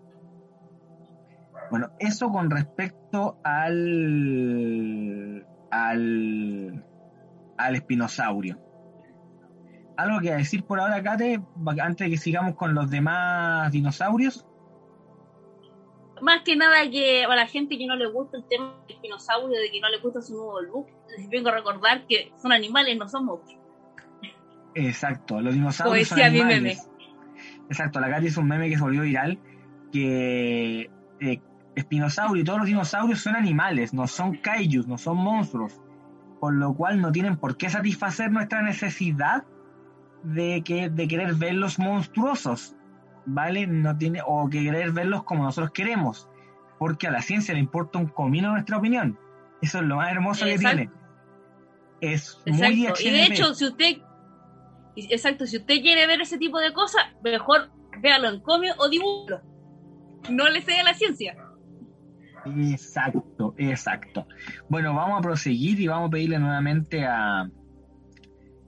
[1.71, 6.85] Bueno, eso con respecto al al,
[7.57, 8.61] al espinosaurio.
[9.97, 11.41] ¿Algo que decir por ahora, Kate,
[11.81, 14.47] antes de que sigamos con los demás dinosaurios?
[16.21, 19.59] Más que nada que a la gente que no le gusta el tema del espinosaurio,
[19.59, 22.97] de que no le gusta su nuevo look, les vengo a recordar que son animales,
[22.97, 23.61] no son monstruos.
[24.75, 26.89] Exacto, los dinosaurios son animales.
[27.69, 29.39] Exacto, la Kate es un meme que se volvió viral,
[29.93, 31.41] que eh,
[31.75, 35.81] espinosaurio y todos los dinosaurios son animales, no son kaijus, no son monstruos,
[36.41, 39.45] por lo cual no tienen por qué satisfacer nuestra necesidad
[40.23, 42.77] de, que, de querer verlos monstruosos,
[43.27, 43.67] ¿vale?
[43.67, 46.29] No tiene, o querer verlos como nosotros queremos,
[46.79, 49.19] porque a la ciencia le importa un comino nuestra opinión.
[49.61, 50.91] Eso es lo más hermoso que tiene.
[52.01, 53.99] Es muy Y de hecho, si usted,
[54.97, 59.41] exacto, si usted quiere ver ese tipo de cosas, mejor véalo en cómic o dibujalo.
[60.29, 61.37] No le sea la ciencia.
[62.47, 64.27] Exacto, exacto.
[64.69, 67.49] Bueno, vamos a proseguir y vamos a pedirle nuevamente a,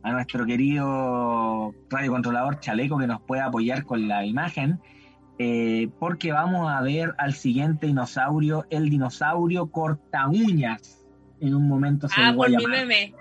[0.02, 4.80] a nuestro querido radiocontrolador Chaleco que nos pueda apoyar con la imagen,
[5.38, 11.00] eh, porque vamos a ver al siguiente dinosaurio, el dinosaurio corta uñas.
[11.40, 13.14] En un momento se ah, por mi meme.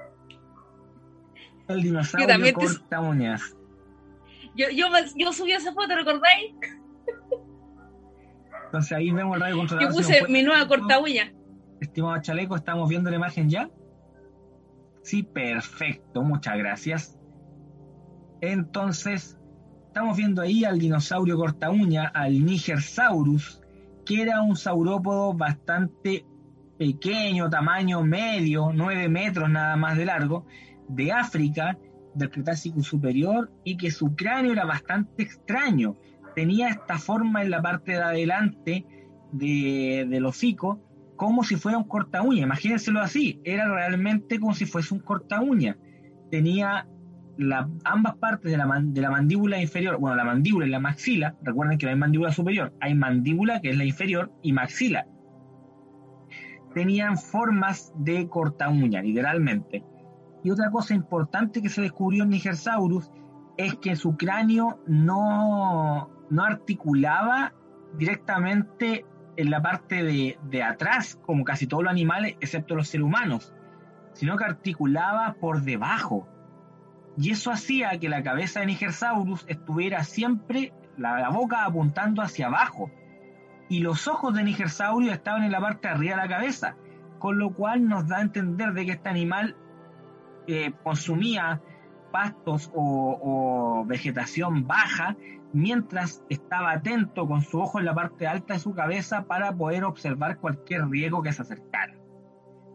[1.68, 3.56] El dinosaurio corta uñas.
[4.56, 6.54] Yo, yo, yo subí esa foto, ¿recordáis?
[8.74, 9.92] Entonces ahí vemos el radio controlador.
[9.92, 11.32] Yo puse mi nueva corta uña.
[11.80, 13.70] Estimado Chaleco, ¿estamos viendo la imagen ya?
[15.04, 17.20] Sí, perfecto, muchas gracias.
[18.42, 19.38] Entonces,
[19.86, 23.62] estamos viendo ahí al dinosaurio corta uña, al Nigersaurus,
[24.08, 26.26] que era un saurópodo bastante
[26.80, 30.48] pequeño, tamaño medio, 9 metros nada más de largo,
[30.88, 31.78] de África,
[32.16, 35.96] del Cretácico superior, y que su cráneo era bastante extraño
[36.34, 38.86] tenía esta forma en la parte de adelante
[39.32, 40.82] de, del hocico,
[41.16, 42.44] como si fuera un corta uña.
[42.44, 45.78] Imagínenselo así, era realmente como si fuese un corta uña.
[46.32, 46.88] Tenía
[47.84, 51.78] ambas partes de la, de la mandíbula inferior, bueno, la mandíbula y la maxila, recuerden
[51.78, 55.08] que no hay mandíbula superior, hay mandíbula que es la inferior y maxila.
[56.76, 59.84] Tenían formas de corta uña, literalmente.
[60.44, 63.12] Y otra cosa importante que se descubrió en Nigersaurus
[63.58, 67.54] es que su cráneo no, no articulaba
[67.96, 73.06] directamente en la parte de, de, atrás, como casi todos los animales, excepto los seres
[73.06, 73.54] humanos,
[74.14, 76.28] sino que articulaba por debajo.
[77.18, 82.90] Y eso hacía que la cabeza de Nigersaurus estuviera siempre, la, boca apuntando hacia abajo.
[83.70, 86.76] Y los ojos de Nigersaurio estaban en la parte de arriba de la cabeza,
[87.20, 89.56] con lo cual nos da a entender de que este animal
[90.48, 91.62] eh, consumía
[92.12, 95.16] pastos o, o, vegetación baja
[95.54, 99.84] mientras estaba atento con su ojo en la parte alta de su cabeza para poder
[99.84, 101.94] observar cualquier riesgo que se acercara.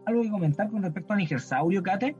[0.05, 2.15] ¿Algo que comentar con respecto a Nigersaurio, Kate?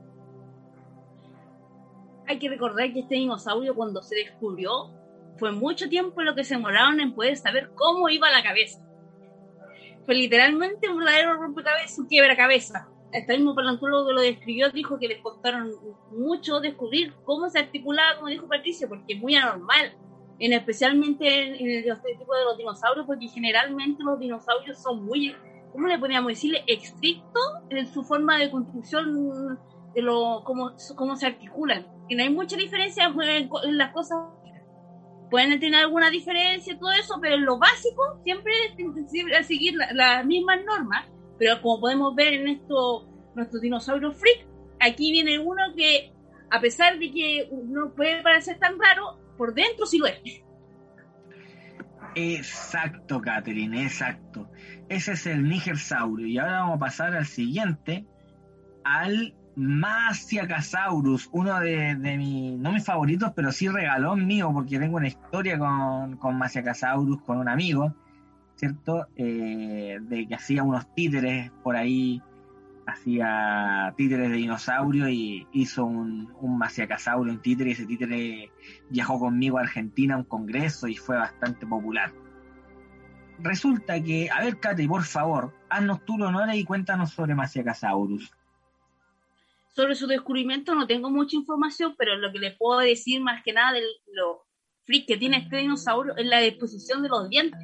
[2.30, 4.94] hay que recordar que este dinosaurio cuando se descubrió
[5.36, 8.80] fue mucho tiempo lo que se demoraron en poder saber cómo iba la cabeza.
[10.06, 12.88] Fue literalmente un verdadero rompecabezas, un cabeza.
[13.12, 15.72] Este mismo paleontólogo que lo describió dijo que les costaron
[16.12, 19.92] mucho descubrir cómo se articulaba, como dijo Patricia, porque es muy anormal,
[20.40, 25.36] en especialmente en, el este tipo de los dinosaurios, porque generalmente los dinosaurios son muy,
[25.72, 26.64] ¿cómo le podríamos decirle?
[26.66, 29.58] Estrictos en su forma de construcción
[29.94, 34.18] de lo, cómo, cómo se articulan que no hay mucha diferencia en, las cosas.
[35.30, 38.52] Pueden tener alguna diferencia, todo eso, pero en lo básico siempre
[39.38, 41.06] es seguir las mismas normas.
[41.38, 44.44] Pero como podemos ver en esto, nuestros dinosaurios freak,
[44.80, 46.12] aquí viene uno que,
[46.50, 50.20] a pesar de que no puede parecer tan raro, por dentro sí lo es.
[52.14, 54.50] Exacto, Catherine, exacto.
[54.90, 56.26] Ese es el Nigersaurio.
[56.26, 58.04] Y ahora vamos a pasar al siguiente,
[58.84, 64.98] al Masiacasaurus, uno de, de mis, no mis favoritos, pero sí regalón mío, porque tengo
[64.98, 66.38] una historia con, con
[67.24, 67.94] con un amigo,
[68.56, 69.06] ¿cierto?
[69.16, 72.22] Eh, de que hacía unos títeres por ahí,
[72.90, 78.50] hacía títeres de dinosaurio y hizo un, un Masiacasaurio, un títere, y ese títere
[78.88, 82.12] viajó conmigo a Argentina a un congreso y fue bastante popular.
[83.42, 88.30] Resulta que, a ver, Kate, por favor, haznos tú honor y cuéntanos sobre Masiacasaurus.
[89.68, 93.52] Sobre su descubrimiento no tengo mucha información, pero lo que le puedo decir más que
[93.52, 94.44] nada de lo
[94.84, 97.60] freak que tiene este dinosaurio es la disposición de los dientes.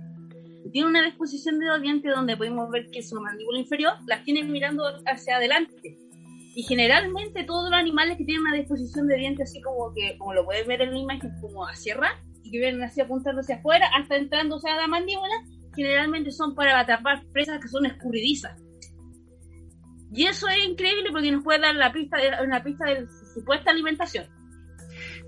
[0.77, 4.43] Tiene una disposición de los dientes donde podemos ver que su mandíbula inferior las tiene
[4.45, 5.97] mirando hacia adelante.
[6.55, 10.35] Y generalmente todos los animales que tienen una disposición de dientes así como que, como
[10.35, 12.11] lo puedes ver en la imagen, como hacia arriba,
[12.43, 15.35] y que vienen así apuntando hacia afuera, hasta entrándose a la mandíbula,
[15.75, 18.63] generalmente son para atrapar presas que son escurridizas.
[20.13, 23.41] Y eso es increíble porque nos puede dar la pista de, una pista de su
[23.41, 24.27] supuesta alimentación.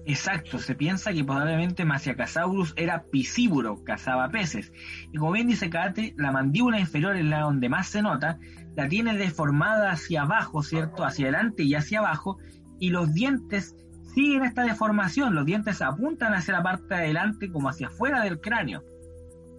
[0.09, 4.73] Exacto, se piensa que probablemente Masiacasaurus era piscívoro, cazaba peces.
[5.13, 8.39] Y como bien dice Kate, la mandíbula inferior es la donde más se nota,
[8.75, 11.05] la tiene deformada hacia abajo, ¿cierto?
[11.05, 12.39] Hacia adelante y hacia abajo,
[12.81, 13.77] y los dientes
[14.15, 18.41] siguen esta deformación, los dientes apuntan hacia la parte de adelante como hacia afuera del
[18.41, 18.83] cráneo,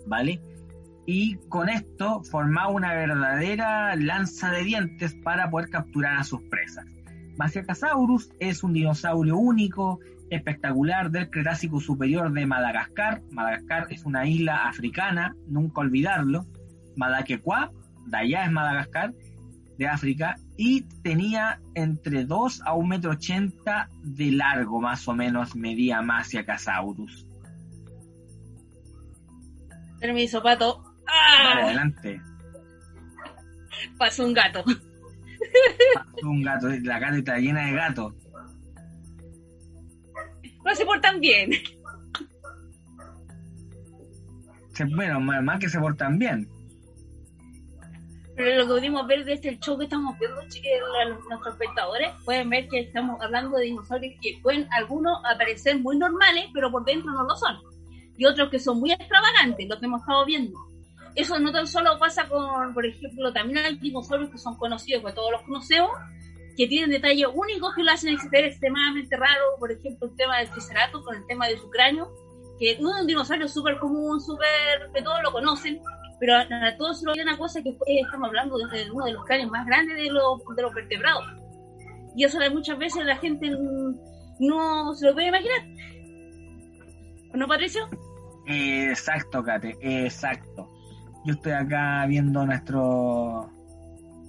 [0.07, 0.41] ¿vale?
[1.05, 6.85] y con esto formaba una verdadera lanza de dientes para poder capturar a sus presas.
[7.37, 13.21] Masiacasaurus es un dinosaurio único, espectacular del Cretácico superior de Madagascar.
[13.31, 16.45] Madagascar es una isla africana, nunca olvidarlo.
[16.95, 17.71] Madaquecuá,
[18.07, 19.13] de allá es Madagascar,
[19.77, 25.55] de África, y tenía entre 2 a 1,80 metro ochenta de largo, más o menos,
[25.55, 27.25] medía Masiacasaurus.
[29.99, 30.83] Permiso, pato.
[31.07, 31.63] ¡Ah!
[31.63, 32.21] adelante.
[33.97, 34.63] Pasó un gato.
[34.63, 38.13] Pasó un gato, la cara está llena de gatos.
[40.69, 41.49] No se portan bien.
[44.95, 46.47] bueno, más que se portan bien.
[48.35, 50.39] Pero lo que pudimos ver desde el show que estamos viendo,
[51.27, 56.45] nuestros espectadores, pueden ver que estamos hablando de dinosaurios que pueden algunos aparecer muy normales,
[56.53, 57.57] pero por dentro no lo son.
[58.15, 60.59] Y otros que son muy extravagantes, lo que hemos estado viendo
[61.15, 65.11] eso no tan solo pasa con, por ejemplo, también hay dinosaurios que son conocidos, que
[65.11, 65.91] todos los conocemos,
[66.57, 70.49] que tienen detalles únicos que lo hacen ser extremadamente raro, por ejemplo, el tema del
[70.49, 72.11] Triceratops con el tema de su cráneo,
[72.59, 75.79] que es un dinosaurio súper común, súper, que todos lo conocen,
[76.19, 76.45] pero a,
[76.77, 79.95] todos se lo una cosa que estamos hablando de, uno de los cráneos más grandes
[79.95, 81.25] de los, de los vertebrados.
[82.15, 83.49] Y eso muchas veces la gente
[84.39, 85.61] no se lo puede imaginar.
[87.33, 87.87] ¿No, Patricio?
[88.47, 90.67] Exacto, Kate, exacto.
[91.25, 93.49] Yo estoy acá viendo nuestro,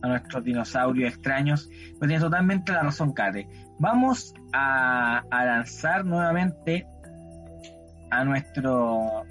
[0.02, 1.68] a nuestros dinosaurios extraños.
[1.98, 3.46] Pues tiene totalmente la razón, Kate.
[3.78, 6.86] Vamos a, lanzar nuevamente
[8.10, 9.24] a nuestro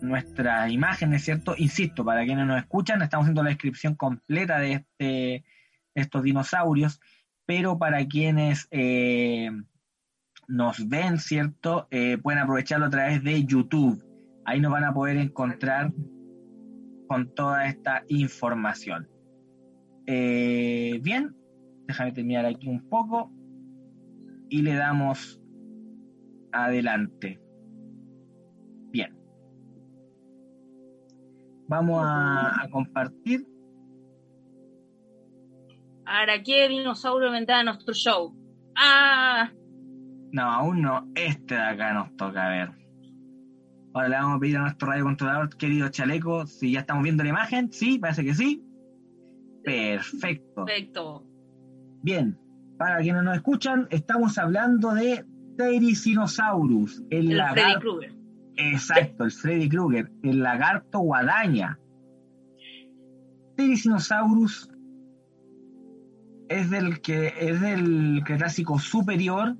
[0.00, 1.54] nuestras imágenes, ¿cierto?
[1.56, 5.44] Insisto, para quienes nos escuchan, estamos haciendo la descripción completa de, este,
[5.94, 7.00] estos dinosaurios,
[7.46, 9.48] pero para quienes eh,
[10.48, 11.86] nos ven, ¿cierto?
[11.92, 14.04] Eh, pueden aprovecharlo a través de YouTube.
[14.44, 15.92] Ahí nos van a poder encontrar
[17.06, 19.11] con toda esta información.
[20.06, 21.36] Eh, bien,
[21.86, 23.30] déjame terminar aquí un poco
[24.48, 25.40] y le damos
[26.52, 27.40] adelante.
[28.90, 29.16] Bien.
[31.68, 33.46] Vamos a, a compartir.
[36.04, 38.36] Ahora, ¿qué dinosaurio vendrá a nuestro show?
[38.76, 39.50] ¡Ah!
[40.32, 41.08] No, aún no.
[41.14, 42.70] Este de acá nos toca ver.
[43.94, 47.30] Ahora le vamos a pedir a nuestro radiocontrolador, querido Chaleco, si ya estamos viendo la
[47.30, 47.72] imagen.
[47.72, 48.64] Sí, parece que sí.
[49.64, 50.64] Perfecto.
[50.64, 51.26] Perfecto.
[52.02, 52.38] Bien,
[52.78, 55.24] para quienes nos escuchan, estamos hablando de
[55.56, 58.14] Therizinosaurus, el, El lagar- Freddy Krueger.
[58.56, 61.78] Exacto, el Freddy Krueger, el lagarto guadaña.
[63.56, 64.68] Therizinosaurus
[66.48, 69.56] es del que es del Cretácico superior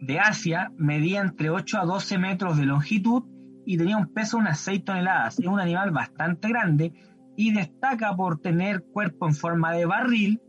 [0.00, 3.22] de Asia, medía entre 8 a 12 metros de longitud
[3.64, 5.38] y tenía un peso de unas 6 toneladas.
[5.38, 6.92] Es un animal bastante grande
[7.36, 10.40] y destaca por tener cuerpo en forma de barril,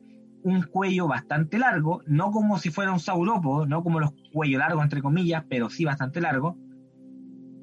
[0.43, 4.83] un cuello bastante largo, no como si fuera un saurópodo, no como los cuellos largos
[4.83, 6.57] entre comillas, pero sí bastante largo.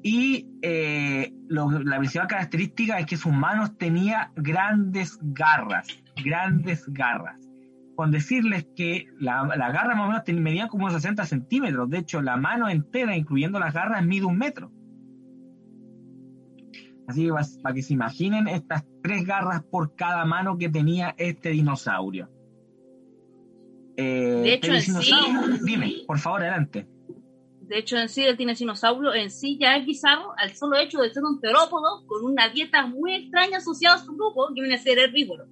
[0.03, 5.87] Y eh, la principal característica es que sus manos tenía grandes garras,
[6.23, 7.39] grandes garras.
[7.95, 11.89] Con decirles que la, la garra más o menos medía como unos 60 centímetros.
[11.89, 14.69] De hecho, la mano entera, incluyendo las garras, mide un metro.
[17.07, 17.31] Así que
[17.61, 22.29] para que se imaginen estas tres garras por cada mano que tenía este dinosaurio.
[23.97, 25.11] Eh, De hecho, el en sí-
[25.63, 26.87] Dime, por favor, adelante.
[27.61, 31.11] De hecho, en sí, el dinosaurio en sí ya es bizarro al solo hecho de
[31.13, 34.79] ser un terópodo con una dieta muy extraña asociada a su grupo, que viene a
[34.79, 35.45] ser herbívoro.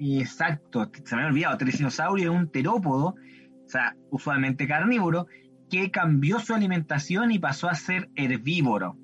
[0.00, 5.26] Exacto, se me había olvidado, Triceratops es un terópodo, o sea, usualmente carnívoro,
[5.70, 8.96] que cambió su alimentación y pasó a ser herbívoro.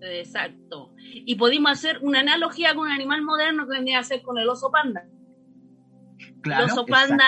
[0.00, 0.94] Exacto.
[0.96, 4.48] Y pudimos hacer una analogía con un animal moderno que vendría a ser con el
[4.48, 5.06] oso panda.
[6.42, 7.24] Claro, el oso panda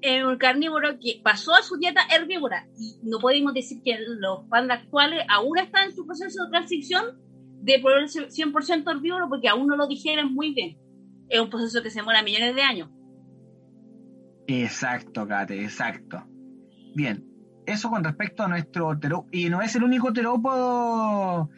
[0.00, 2.68] es un carnívoro que pasó a su dieta herbívora.
[2.78, 7.18] Y no podemos decir que los pandas actuales aún están en su proceso de transición
[7.62, 10.78] de ponerse 100% herbívoro porque aún no lo digieren muy bien.
[11.28, 12.90] Es un proceso que se demora millones de años.
[14.46, 16.24] Exacto, Kate, exacto.
[16.94, 17.25] Bien,
[17.66, 19.28] eso con respecto a nuestro terópodo.
[19.32, 21.50] Y no es el único terópodo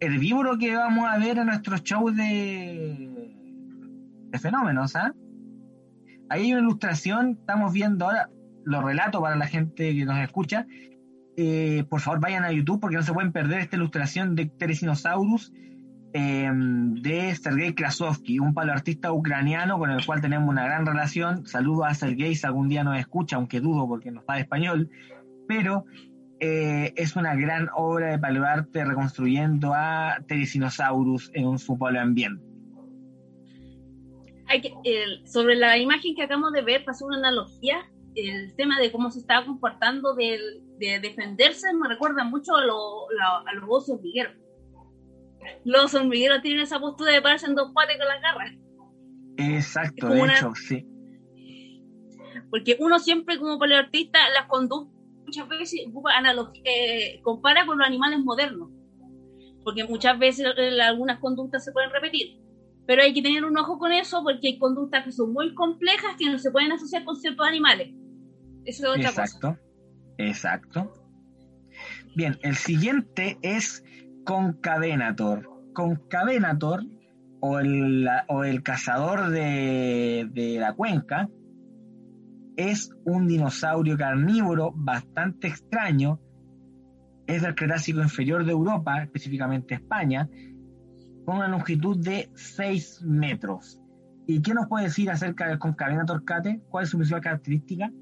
[0.00, 3.34] herbívoro que vamos a ver en nuestros shows de,
[4.30, 5.12] de fenómenos, ¿ah?
[6.30, 8.28] Ahí hay una ilustración, estamos viendo ahora,
[8.64, 10.66] lo relato para la gente que nos escucha.
[11.36, 15.52] Eh, por favor, vayan a YouTube porque no se pueden perder esta ilustración de Teresinosaurus
[16.12, 21.46] eh, de Sergei Krasovsky, un paleoartista ucraniano con el cual tenemos una gran relación.
[21.46, 24.90] Saludo a Sergei si algún día nos escucha, aunque dudo porque no sabe español,
[25.48, 25.84] pero
[26.40, 32.44] eh, es una gran obra de paleoarte reconstruyendo a Teresinosaurus en un su paleoambiente.
[34.46, 37.78] Hay que, el- sobre la imagen que acabamos de ver, pasó una analogía.
[38.14, 40.38] El tema de cómo se estaba comportando de,
[41.00, 44.34] defenderse me recuerda mucho a, lo- la- a los osos hormigueros.
[45.64, 48.52] Los hormigueros tienen esa postura de pararse en dos patas con las garras.
[49.38, 50.86] Exacto, de una- hecho, sí.
[52.50, 54.97] Porque uno siempre como paleoartista las conductas
[55.28, 56.10] muchas veces ocupa
[56.64, 58.70] eh, compara con los animales modernos.
[59.62, 62.40] Porque muchas veces eh, algunas conductas se pueden repetir.
[62.86, 66.16] Pero hay que tener un ojo con eso porque hay conductas que son muy complejas
[66.18, 67.90] que no se pueden asociar con ciertos animales.
[68.64, 69.22] Eso es otra cosa.
[69.22, 69.58] Exacto,
[70.16, 70.92] exacto.
[72.16, 73.84] Bien, el siguiente es
[74.24, 75.48] Concavenator.
[75.74, 76.82] Concavenator,
[77.40, 81.28] o el, o el cazador de, de la cuenca,
[82.58, 86.20] es un dinosaurio carnívoro bastante extraño.
[87.24, 90.28] Es del Cretácico inferior de Europa, específicamente España,
[91.24, 93.80] con una longitud de 6 metros.
[94.26, 96.60] ¿Y qué nos puede decir acerca del Concavenator Cate?
[96.68, 97.92] ¿Cuál es su principal característica?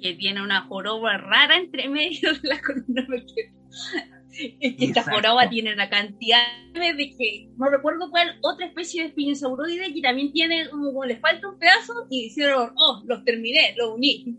[0.00, 4.13] Que tiene una joroba rara entre medio de la columna vertebral.
[4.60, 6.40] Es que esta joroba tiene una cantidad
[6.74, 11.16] de que no recuerdo cuál otra especie de espinosauroide que también tiene como, como le
[11.18, 14.36] falta un pedazo y hicieron, oh, los terminé, los uní.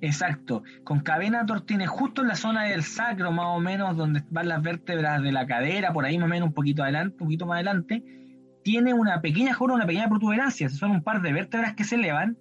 [0.00, 0.64] Exacto.
[0.82, 5.22] Concavenator tiene justo en la zona del sacro, más o menos, donde van las vértebras
[5.22, 8.02] de la cadera, por ahí más o menos un poquito adelante, un poquito más adelante,
[8.64, 10.68] tiene una pequeña jora, una pequeña protuberancia.
[10.68, 12.36] Son un par de vértebras que se elevan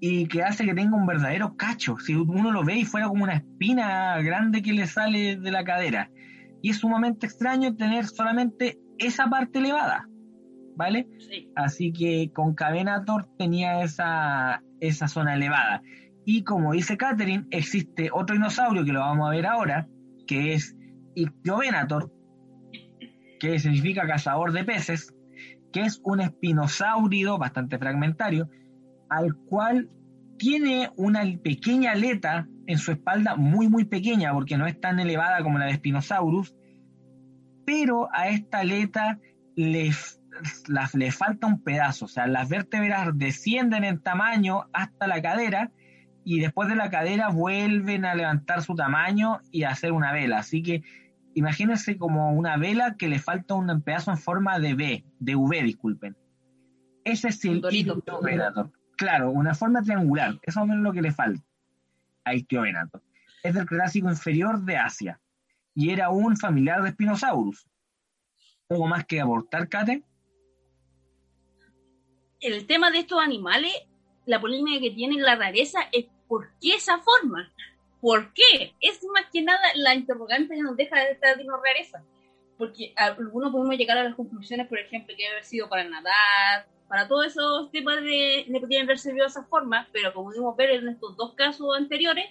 [0.00, 1.96] y que hace que tenga un verdadero cacho.
[1.98, 5.64] Si uno lo ve y fuera como una espina grande que le sale de la
[5.64, 6.10] cadera.
[6.62, 10.08] Y es sumamente extraño tener solamente esa parte elevada.
[10.76, 11.08] ¿Vale?
[11.56, 15.82] Así que con Cavenator tenía esa, esa zona elevada.
[16.24, 19.88] Y como dice Catherine, existe otro dinosaurio que lo vamos a ver ahora,
[20.26, 20.76] que es
[21.14, 22.12] Ictiovenator,
[23.40, 25.12] que significa cazador de peces,
[25.72, 28.48] que es un espinosáurido bastante fragmentario,
[29.08, 29.88] al cual
[30.38, 35.42] tiene una pequeña aleta en su espalda, muy muy pequeña, porque no es tan elevada
[35.42, 36.54] como la de Spinosaurus,
[37.66, 39.18] pero a esta aleta
[39.56, 39.90] le,
[40.94, 45.72] le falta un pedazo, o sea, las vértebras descienden en tamaño hasta la cadera
[46.24, 50.38] y después de la cadera vuelven a levantar su tamaño y a hacer una vela,
[50.38, 50.82] así que
[51.34, 55.62] imagínense como una vela que le falta un pedazo en forma de V, de V,
[55.62, 56.16] disculpen.
[57.04, 58.70] Ese es el Ictiovenator.
[58.98, 60.40] Claro, una forma triangular.
[60.42, 61.40] Eso es lo que le falta
[62.24, 63.00] a Ictiovenator.
[63.44, 65.20] Es del Cretácico inferior de Asia
[65.72, 67.64] y era un familiar de Spinosaurus.
[68.68, 70.02] ¿Algo más que aportar, Kate?
[72.40, 73.72] El tema de estos animales,
[74.26, 77.52] la polémica que tienen la rareza es ¿por qué esa forma?
[78.00, 78.74] ¿Por qué?
[78.80, 81.28] Es más que nada la interrogante que nos deja de esta
[81.64, 82.02] rareza.
[82.58, 86.66] Porque algunos podemos llegar a las conclusiones, por ejemplo, que debe haber sido para nadar,
[86.88, 90.56] para todos esos temas de, de podrían haber servido de esa forma, pero como pudimos
[90.56, 92.26] ver en estos dos casos anteriores,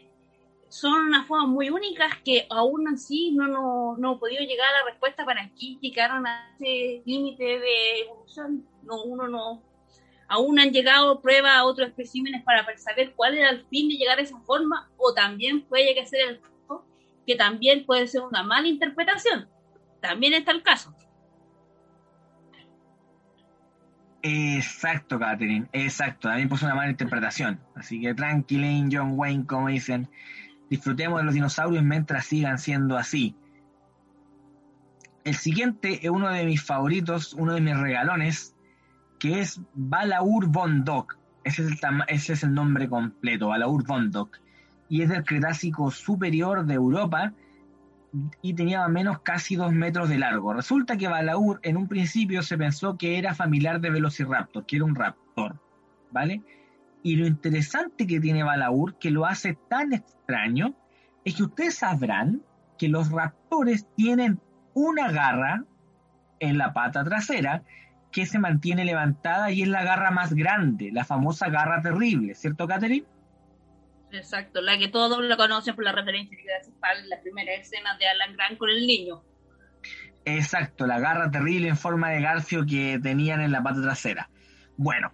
[0.70, 4.92] son unas formas muy únicas que aún así no, no, no podido llegar a la
[4.92, 8.68] respuesta para qué llegaron a ese límite de evolución.
[8.84, 9.64] No, uno no,
[10.28, 14.20] aún han llegado pruebas a otros especímenes para saber cuál era el fin de llegar
[14.20, 16.42] a esa forma, o también puede que ser el
[17.26, 19.50] que también puede ser una mala interpretación.
[20.00, 20.96] También está el caso.
[24.22, 26.28] Exacto, Catherine, exacto.
[26.28, 27.60] También puso una mala interpretación.
[27.76, 30.10] Así que tranquilen, John Wayne, como dicen,
[30.70, 33.36] disfrutemos de los dinosaurios mientras sigan siendo así.
[35.24, 38.56] El siguiente es uno de mis favoritos, uno de mis regalones,
[39.20, 40.86] que es Balaur von.
[41.44, 41.68] Ese
[42.34, 44.12] es, el nombre completo, Balaur von.
[44.90, 47.34] Y es del Cretácico superior de Europa
[48.42, 50.54] y tenía o menos casi dos metros de largo.
[50.54, 54.86] Resulta que Balaur en un principio se pensó que era familiar de Velociraptor, que era
[54.86, 55.60] un raptor,
[56.12, 56.42] ¿vale?
[57.04, 60.76] Y lo interesante que tiene Balaur, que lo hace tan extraño,
[61.26, 62.42] es que ustedes sabrán
[62.78, 64.40] que los raptores tienen
[64.74, 65.64] una garra
[66.40, 67.64] en la pata trasera
[68.12, 72.68] que se mantiene levantada y es la garra más grande, la famosa garra terrible, ¿cierto,
[72.68, 73.06] Catherine?
[74.12, 77.98] Exacto, la que todos la conocen por la referencia que hace en la primera escena
[77.98, 79.22] de Alan Grant con el niño.
[80.26, 84.30] Exacto, la garra terrible en forma de garfio que tenían en la pata trasera.
[84.78, 85.12] Bueno,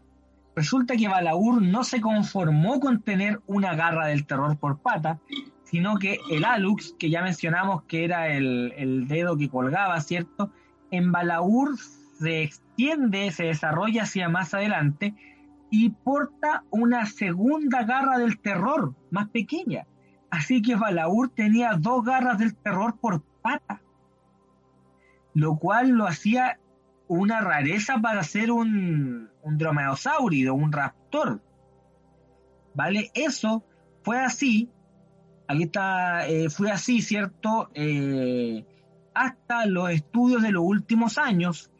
[0.56, 5.20] resulta que Balaur no se conformó con tener una garra del terror por pata,
[5.64, 10.52] sino que el Alux, que ya mencionamos que era el, el dedo que colgaba, ¿cierto?
[10.92, 15.16] En Balaur se extiende, se desarrolla hacia más adelante
[15.76, 19.88] y porta una segunda garra del terror, más pequeña.
[20.30, 23.82] Así que Balaur tenía dos garras del terror por pata,
[25.34, 26.60] lo cual lo hacía
[27.08, 31.42] una rareza para ser un, un un raptor.
[32.76, 33.10] ¿Vale?
[33.16, 33.64] Eso
[34.04, 34.70] fue así,
[35.48, 37.72] aquí está, eh, fue así, ¿cierto?
[37.74, 38.64] Eh,
[39.16, 41.72] hasta los estudios de los últimos años,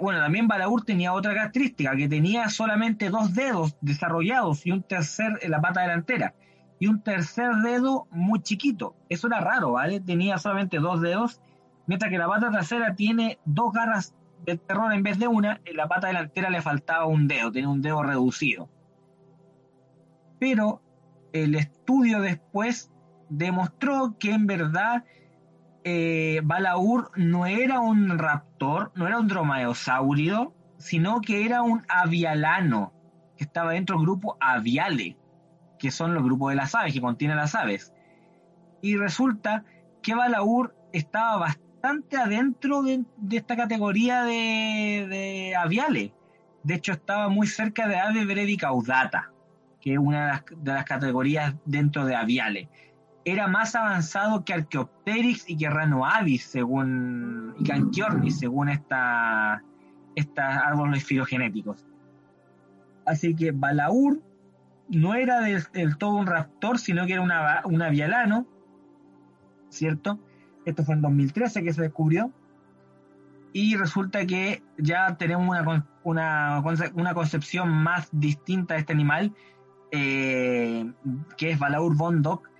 [0.00, 5.38] bueno, también Balaur tenía otra característica, que tenía solamente dos dedos desarrollados y un tercer
[5.42, 6.34] en la pata delantera,
[6.78, 8.94] y un tercer dedo muy chiquito.
[9.08, 10.00] Eso era raro, ¿vale?
[10.00, 11.40] Tenía solamente dos dedos,
[11.86, 14.14] mientras que la pata trasera tiene dos garras
[14.44, 17.68] de terror en vez de una, en la pata delantera le faltaba un dedo, tenía
[17.68, 18.68] un dedo reducido.
[20.38, 20.82] Pero
[21.32, 22.90] el estudio después
[23.28, 25.04] demostró que en verdad
[25.88, 32.92] eh, Balaur no era un raptor, no era un dromaeosáurido, sino que era un avialano,
[33.36, 35.16] que estaba dentro del grupo aviale,
[35.78, 37.92] que son los grupos de las aves, que contienen las aves.
[38.82, 39.62] Y resulta
[40.02, 46.12] que Balaur estaba bastante adentro de, esta categoría de, de, aviale.
[46.64, 49.30] De hecho, estaba muy cerca de Ave brevicaudata,
[49.80, 52.68] que es una de las, de las categorías dentro de aviale
[53.26, 59.64] era más avanzado que Archaeopteryx y que Ranoavis, según, y que según esta,
[60.14, 61.84] estos árboles filogenéticos.
[63.04, 64.22] Así que Balaur
[64.88, 68.46] no era del, todo un raptor, sino que era una, una avialano,
[69.70, 70.20] ¿cierto?
[70.64, 72.30] Esto fue en 2013 que se descubrió.
[73.52, 76.62] Y resulta que ya tenemos una, una,
[76.94, 79.34] una concepción más distinta de este animal,
[79.90, 80.92] eh,
[81.36, 82.54] que es Balaur Bondok,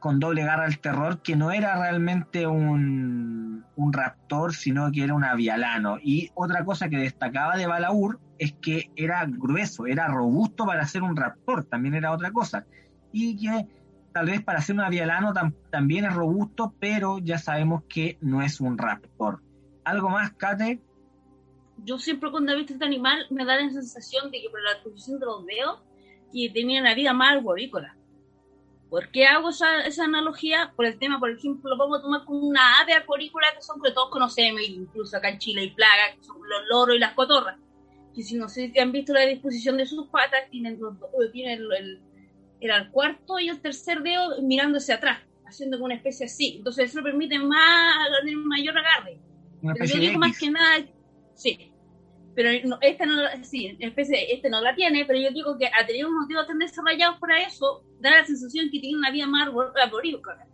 [0.00, 5.14] con doble garra al terror, que no era realmente un, un, raptor, sino que era
[5.14, 5.98] un avialano.
[6.02, 11.02] Y otra cosa que destacaba de Balaur es que era grueso, era robusto para ser
[11.02, 12.64] un raptor, también era otra cosa.
[13.12, 13.68] Y que
[14.12, 15.32] tal vez para ser un avialano
[15.70, 19.42] también es robusto, pero ya sabemos que no es un raptor.
[19.84, 20.82] ¿Algo más, Kate?
[21.84, 24.82] Yo siempre cuando he visto este animal me da la sensación de que por la
[24.82, 25.82] posición de los dedos,
[26.32, 27.96] que tenía una vida más arborícola
[28.90, 30.72] ¿Por qué hago esa, esa, analogía?
[30.74, 33.92] Por el tema, por ejemplo, lo podemos tomar como una ave arborícola que son que
[33.92, 37.56] todos conocemos, incluso acá en Chile hay plagas, que son los loros y las cotorras.
[38.12, 40.80] Que si no sé si han visto la disposición de sus patas, tienen,
[41.32, 42.00] tienen el,
[42.60, 46.56] el, cuarto y el tercer dedo mirándose atrás, haciendo como una especie así.
[46.56, 48.08] Entonces eso permite más,
[48.44, 49.20] mayor agarre.
[49.62, 50.84] Pero yo digo más que nada,
[51.34, 51.69] sí,
[52.34, 55.86] pero no, este no, sí, especie, este no la tiene, pero yo digo que a
[55.86, 59.48] tener unos dedos tan desarrollados para eso, da la sensación que tiene una vida más
[59.82, 60.46] arborícola.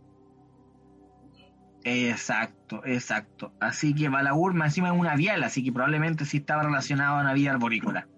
[1.84, 3.52] Exacto, exacto.
[3.60, 7.32] Así que Balaur encima es una vial, así que probablemente sí estaba relacionado a una
[7.32, 8.08] vida arborícola.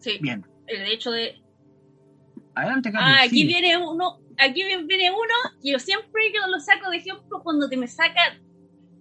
[0.00, 0.18] Sí.
[0.20, 0.44] Bien.
[0.66, 1.40] El hecho de.
[2.56, 3.16] Adelante, Carlos.
[3.16, 7.68] Ah, aquí viene uno, aquí viene uno que yo siempre lo saco de ejemplo cuando
[7.68, 8.20] te me saca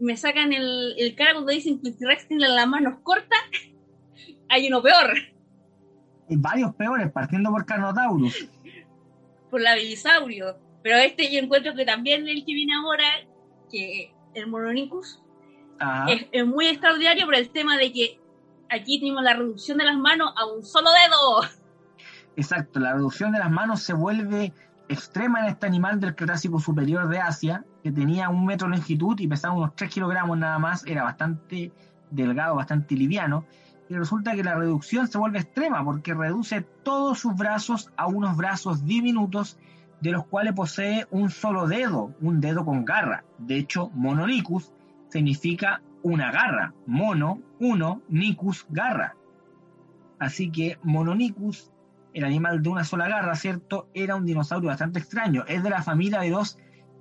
[0.01, 3.39] me sacan el, el cara cuando dicen que T-Rex tiene las manos cortas,
[4.49, 5.13] hay uno peor.
[6.29, 8.47] Hay varios peores, partiendo por Carnotaurus.
[9.49, 10.57] por la Belisaurio.
[10.81, 13.05] Pero este yo encuentro que también el que viene ahora,
[13.69, 15.21] que el Moronicus,
[16.07, 18.19] es, es, muy extraordinario por el tema de que
[18.69, 21.49] aquí tenemos la reducción de las manos a un solo dedo.
[22.35, 24.53] Exacto, la reducción de las manos se vuelve
[24.91, 29.19] extrema en este animal del Cretácico superior de Asia, que tenía un metro de longitud
[29.19, 31.71] y pesaba unos 3 kilogramos nada más, era bastante
[32.09, 33.45] delgado, bastante liviano,
[33.89, 38.37] y resulta que la reducción se vuelve extrema porque reduce todos sus brazos a unos
[38.37, 39.57] brazos diminutos
[39.99, 43.23] de los cuales posee un solo dedo, un dedo con garra.
[43.37, 44.71] De hecho, mononicus
[45.09, 49.15] significa una garra, mono, uno, nicus, garra.
[50.19, 51.70] Así que mononicus
[52.13, 53.89] el animal de una sola garra, ¿cierto?
[53.93, 55.43] Era un dinosaurio bastante extraño.
[55.47, 56.57] Es de la familia de los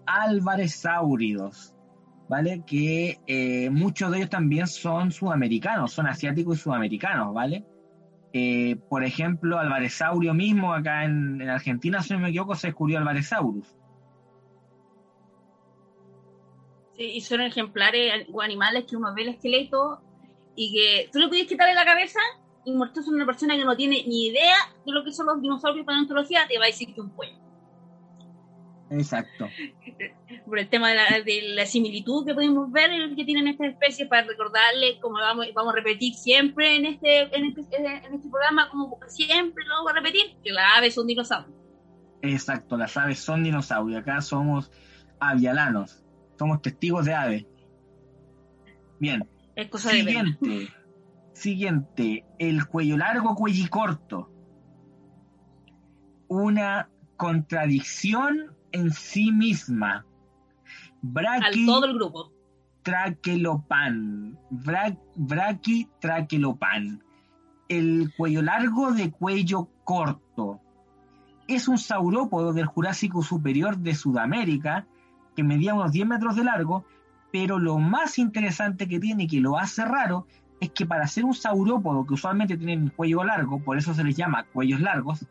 [0.07, 1.75] alvaresáuridos,
[2.29, 2.63] ¿vale?
[2.67, 7.65] Que eh, muchos de ellos también son sudamericanos, son asiáticos y sudamericanos, ¿vale?
[8.33, 13.67] Eh, por ejemplo, Alvaresaurio mismo, acá en, Argentina, si no me equivoco, se descubrió Alvaresaurus.
[16.97, 20.01] Sí, y son ejemplares o animales que uno ve el esqueleto
[20.55, 22.21] y que tú le puedes quitarle la cabeza
[22.65, 25.85] y muerto una persona que no tiene ni idea de lo que son los dinosaurios
[25.85, 27.39] para paleontología, te va a decir que un cuello.
[28.91, 29.49] Exacto.
[30.47, 34.97] Por el tema de la, similitud que podemos ver que tienen estas especies, para recordarles,
[35.01, 39.65] como vamos, vamos a repetir siempre en este, en este, en este programa, como siempre
[39.65, 41.57] lo vamos a repetir, que las aves son dinosaurios.
[42.23, 44.01] Exacto, las aves son dinosaurios.
[44.01, 44.73] Acá somos
[45.21, 46.05] avialanos,
[46.37, 47.47] somos testigos de aves.
[48.99, 49.27] Bien.
[49.55, 50.69] Es cosa Siguiente.
[51.41, 54.31] Siguiente, el cuello largo, cuello corto.
[56.29, 60.05] Una contradicción en sí misma.
[61.01, 62.33] Braqui, Al todo el grupo.
[62.83, 64.39] Traquelopan.
[64.51, 67.03] braqui traquelopan.
[67.71, 70.61] El cuello largo de cuello corto.
[71.49, 74.87] Es un saurópodo del Jurásico Superior de Sudamérica
[75.35, 76.85] que medía unos 10 metros de largo,
[77.33, 80.27] pero lo más interesante que tiene, que lo hace raro,
[80.61, 84.15] es que para ser un saurópodo, que usualmente tienen cuello largo, por eso se les
[84.15, 85.27] llama cuellos largos,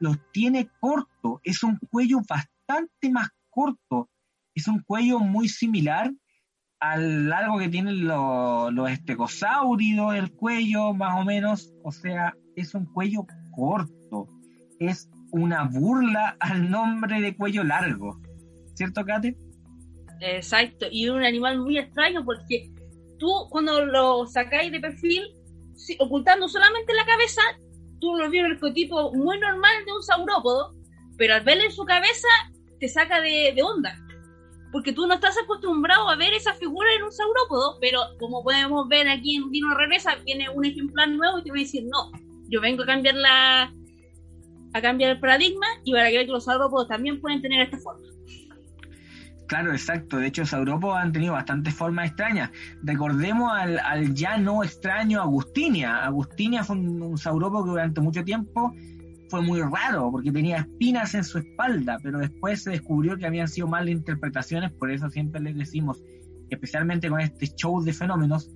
[0.00, 4.10] los tiene corto, es un cuello bastante más corto,
[4.54, 6.12] es un cuello muy similar
[6.80, 12.74] al largo que tienen los, los estegosáuridos, el cuello más o menos, o sea, es
[12.74, 14.28] un cuello corto,
[14.80, 18.20] es una burla al nombre de cuello largo,
[18.74, 19.36] ¿cierto, Kate?
[20.20, 22.72] Exacto, y un animal muy extraño porque
[23.20, 25.22] tú cuando lo sacáis de perfil,
[26.00, 27.42] ocultando solamente la cabeza,
[28.00, 30.74] tú lo ves un arquetipo muy normal de un saurópodo,
[31.16, 32.28] pero al verle su cabeza
[32.80, 33.94] te saca de, onda.
[34.72, 38.88] Porque tú no estás acostumbrado a ver esa figura en un saurópodo, pero como podemos
[38.88, 42.10] ver aquí en Dino Regresa, viene un ejemplar nuevo y te va a decir, no,
[42.48, 43.72] yo vengo a cambiar la
[44.72, 47.78] a cambiar el paradigma y para que vean que los saurópodos también pueden tener esta
[47.78, 48.06] forma.
[49.50, 50.18] Claro, exacto.
[50.18, 52.52] De hecho, los saurópodos han tenido bastantes formas extrañas.
[52.84, 56.04] Recordemos al, ya no extraño Agustinia.
[56.04, 58.72] Agustinia fue un, saurópodo que durante mucho tiempo
[59.28, 63.48] fue muy raro porque tenía espinas en su espalda, pero después se descubrió que habían
[63.48, 66.00] sido malas interpretaciones, por eso siempre les decimos,
[66.48, 68.48] especialmente con este show de fenómenos,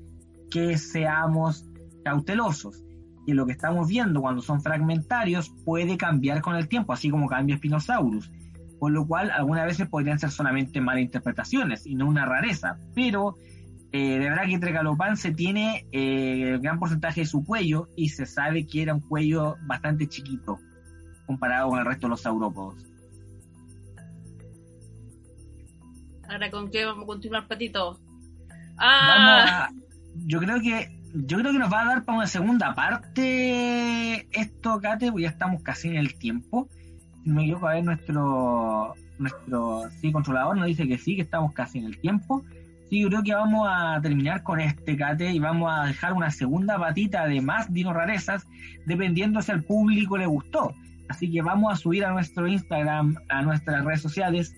[0.49, 1.69] que seamos
[2.05, 2.85] cautelosos.
[3.27, 7.27] Y lo que estamos viendo cuando son fragmentarios puede cambiar con el tiempo, así como
[7.27, 8.31] cambia Spinosaurus.
[8.79, 12.79] Por lo cual, algunas veces podrían ser solamente malas interpretaciones y no una rareza.
[12.95, 13.37] Pero
[13.93, 18.27] eh, de verdad que Trecalopan se tiene eh, gran porcentaje de su cuello y se
[18.27, 20.59] sabe que era un cuello bastante chiquito
[21.27, 22.85] comparado con el resto de los saurópodos.
[26.29, 28.01] Ahora, ¿con qué vamos a continuar, Patito?
[28.77, 29.71] Ah.
[30.27, 34.81] yo creo que yo creo que nos va a dar para una segunda parte esto,
[34.81, 36.69] Kate, porque ya estamos casi en el tiempo.
[37.25, 41.53] Si me equivoco, a ver, nuestro, nuestro sí, controlador nos dice que sí, que estamos
[41.53, 42.45] casi en el tiempo.
[42.91, 46.31] Sí, yo creo que vamos a terminar con este, Kate, y vamos a dejar una
[46.31, 48.47] segunda patita de más dino rarezas,
[48.87, 50.75] dependiendo si al público le gustó.
[51.09, 54.55] Así que vamos a subir a nuestro Instagram, a nuestras redes sociales,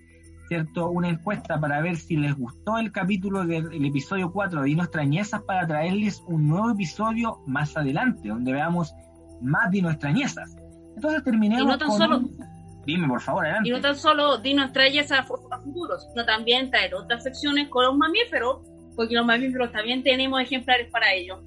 [0.49, 0.91] ¿cierto?
[0.91, 5.43] Una encuesta para ver si les gustó el capítulo del episodio 4 de Dino Extrañezas
[5.43, 8.93] para traerles un nuevo episodio más adelante, donde veamos
[9.41, 10.57] más Dino Extrañezas.
[10.97, 12.23] Entonces terminemos y no tan Solo...
[12.87, 13.69] Dime, por favor, adelante.
[13.69, 17.97] Y no tan solo Dino Extrañezas a, futuros, sino también traer otras secciones con los
[17.97, 18.61] mamíferos,
[18.95, 21.43] porque los mamíferos también tenemos ejemplares para ello.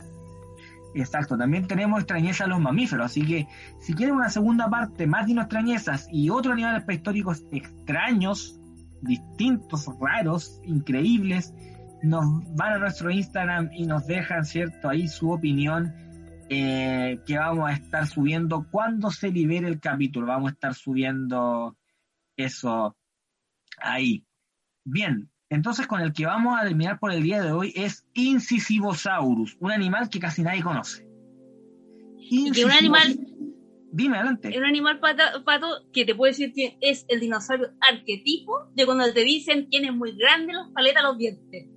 [0.96, 3.48] Exacto, también tenemos extrañezas a los mamíferos, así que
[3.80, 8.60] si quieren una segunda parte, más dino extrañezas y otros animales prehistóricos extraños,
[9.02, 11.54] distintos, raros, increíbles,
[12.02, 12.26] nos
[12.56, 14.90] van a nuestro Instagram y nos dejan, ¿cierto?
[14.90, 15.94] Ahí su opinión
[16.50, 20.28] eh, que vamos a estar subiendo cuando se libere el capítulo.
[20.28, 21.78] Vamos a estar subiendo
[22.36, 22.98] eso
[23.78, 24.26] ahí.
[24.84, 29.58] Bien, entonces con el que vamos a terminar por el día de hoy es Incisivosaurus,
[29.60, 31.08] un animal que casi nadie conoce.
[32.18, 33.18] Y que un animal
[33.92, 34.50] Dime, adelante.
[34.50, 39.12] Es un animal pato, que te puedo decir que es el dinosaurio arquetipo de cuando
[39.12, 41.68] te dicen tiene muy grandes las paletas los dientes.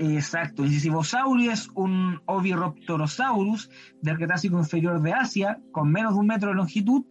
[0.00, 3.68] Exacto, Incisivosaurio es un Oviraptorosaurus
[4.00, 7.04] del Cretácico inferior de Asia, con menos de un metro de longitud,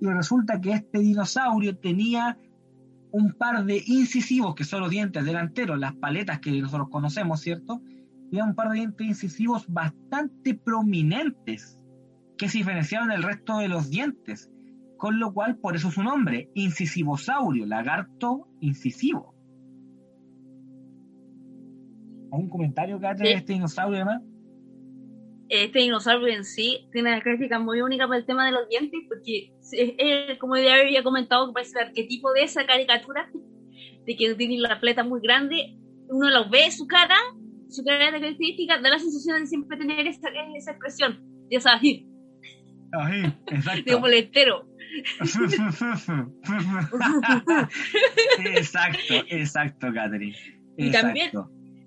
[0.00, 2.36] y resulta que este dinosaurio tenía
[3.12, 7.80] un par de incisivos, que son los dientes delanteros, las paletas que nosotros conocemos, ¿cierto?
[8.30, 11.78] Tenía un par de dientes incisivos bastante prominentes
[12.36, 14.50] que se diferenciaban del resto de los dientes,
[14.96, 19.33] con lo cual por eso su nombre, incisivosaurio, lagarto incisivo.
[22.34, 24.22] ¿Algún comentario, que de este dinosaurio además?
[25.48, 28.98] Este dinosaurio en sí tiene una característica muy única para el tema de los dientes,
[29.08, 33.30] porque es, como ya había comentado, que parece el arquetipo de esa caricatura,
[34.04, 35.76] de que tiene la pleta muy grande,
[36.08, 37.14] uno lo ve, su cara,
[37.68, 42.02] su cara de característica, da la sensación de siempre tener esa, esa expresión, ya sabes,
[43.46, 43.84] exacto.
[43.92, 44.66] De boletero.
[48.44, 50.36] exacto, exacto, Catherine.
[50.76, 51.30] Y también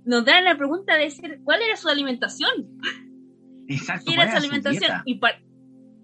[0.08, 2.80] nos dan la pregunta de ser, ¿cuál era su alimentación?
[3.68, 4.06] Exacto.
[4.08, 5.02] ¿Qué era su alimentación?
[5.06, 5.40] y para,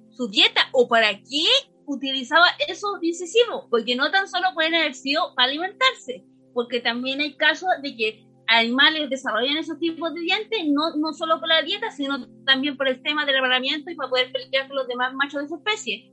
[0.10, 1.48] su dieta o para qué
[1.86, 7.36] utilizaba esos incisivos, porque no tan solo pueden haber sido para alimentarse, porque también hay
[7.36, 11.90] casos de que animales desarrollan esos tipos de dientes, no, no solo por la dieta,
[11.90, 15.44] sino también por el tema del reparamiento y para poder pelear con los demás machos
[15.44, 16.12] de su especie.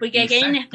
[0.00, 0.68] Porque aquí hay una,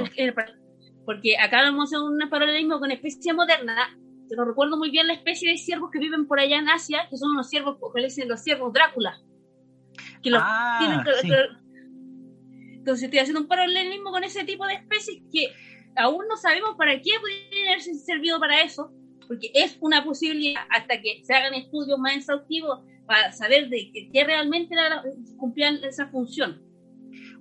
[1.05, 3.97] porque acá vemos un paralelismo con especie moderna.
[4.35, 7.17] No recuerdo muy bien la especie de ciervos que viven por allá en Asia, que
[7.17, 9.21] son unos ciervos, que le dicen los ciervos Drácula.
[10.21, 11.49] Que los ah, tienen
[12.79, 15.53] Entonces estoy haciendo un paralelismo con ese tipo de especies que
[15.95, 18.91] aún no sabemos para qué podrían haber servido para eso,
[19.27, 24.23] porque es una posibilidad hasta que se hagan estudios más exhaustivos para saber de qué
[24.23, 24.75] realmente
[25.37, 26.66] cumplían esa función.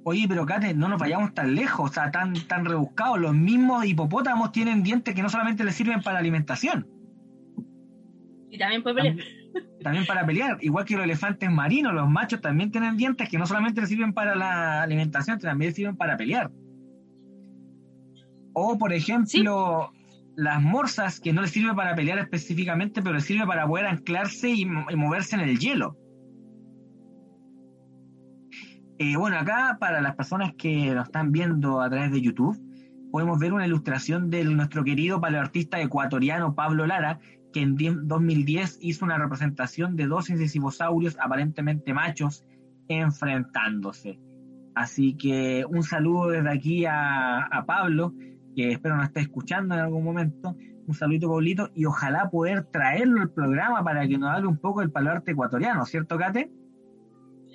[0.09, 3.19] Oye, pero Kate, no nos vayamos tan lejos, o sea, tan, tan rebuscados.
[3.19, 6.87] Los mismos hipopótamos tienen dientes que no solamente les sirven para la alimentación.
[8.49, 9.17] Y también para pelear.
[9.83, 10.59] También, para pelear.
[10.61, 14.13] Igual que los elefantes marinos, los machos también tienen dientes que no solamente les sirven
[14.13, 16.53] para la alimentación, también les sirven para pelear.
[18.53, 19.91] O, por ejemplo,
[20.37, 24.51] las morsas, que no les sirve para pelear específicamente, pero les sirve para poder anclarse
[24.51, 25.97] y, moverse en el hielo.
[28.99, 32.59] Eh, bueno, acá para las personas que nos están viendo a través de YouTube,
[33.11, 37.21] podemos ver una ilustración de nuestro querido paleoartista ecuatoriano Pablo Lara,
[37.53, 42.45] que en 2010 hizo una representación de dos incisivosaurios aparentemente machos
[42.89, 44.19] enfrentándose.
[44.75, 48.15] Así que un saludo desde aquí a, a Pablo
[48.55, 50.57] que espero nos esté escuchando en algún momento.
[50.87, 54.81] Un saludito, Paulito, y ojalá poder traerlo al programa para que nos hable un poco
[54.81, 56.51] del paloarte ecuatoriano, ¿cierto, Kate?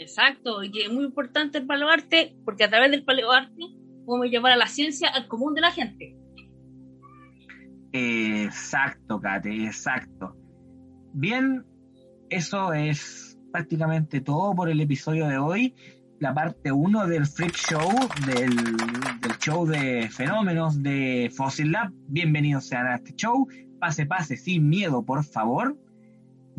[0.02, 3.62] Exacto, y que es muy importante el paloarte, porque a través del paloarte
[4.04, 6.18] podemos llevar a la ciencia al común de la gente.
[7.92, 10.36] Exacto, Kate, exacto.
[11.14, 11.64] Bien,
[12.32, 15.76] eso es prácticamente todo por el episodio de hoy.
[16.18, 17.92] La parte 1 del Freak Show,
[18.26, 21.92] del, del, show de fenómenos de Fossil Lab.
[22.08, 23.48] Bienvenidos sean a este show.
[23.80, 25.78] Pase, pase, sin miedo, por favor.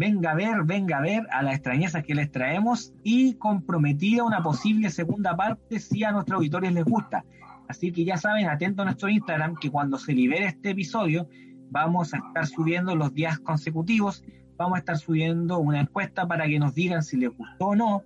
[0.03, 4.43] Venga a ver, venga a ver a las extrañezas que les traemos y comprometida una
[4.43, 7.25] posible segunda parte si a nuestros auditores les gusta.
[7.69, 11.29] Así que ya saben, atento a nuestro Instagram que cuando se libere este episodio
[11.71, 14.25] vamos a estar subiendo los días consecutivos,
[14.57, 18.03] vamos a estar subiendo una encuesta para que nos digan si les gustó o no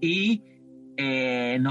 [0.00, 0.42] y,
[0.96, 1.62] eh,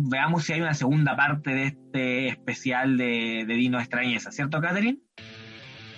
[0.00, 4.98] veamos si hay una segunda parte de este especial de, de Dino Extrañeza, ¿cierto, Catherine?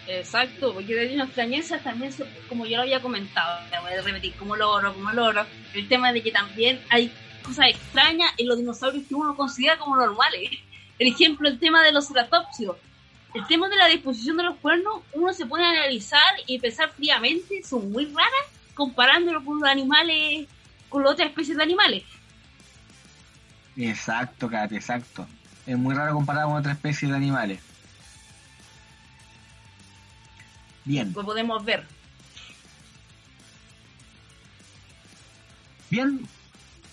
[0.09, 2.13] Exacto, porque de Dino Extrañeza también,
[2.49, 5.45] como yo lo había comentado, me voy a repetir como loro, como loro,
[5.75, 9.97] el tema de que también hay cosas extrañas en los dinosaurios que uno considera como
[9.97, 10.51] normales.
[10.97, 12.77] Por ejemplo, el tema de los ceratopsios.
[13.35, 16.91] El tema de la disposición de los cuernos, uno se pone a analizar y pensar
[16.91, 20.49] fríamente, son muy raras comparándolo con los animales,
[20.89, 22.05] con las otras especies de animales.
[23.77, 25.27] Exacto, Kate, exacto.
[25.67, 27.68] Es muy raro comparar con otras especies de animales.
[30.89, 31.13] Bien.
[31.15, 31.85] Lo podemos ver.
[35.91, 36.27] Bien,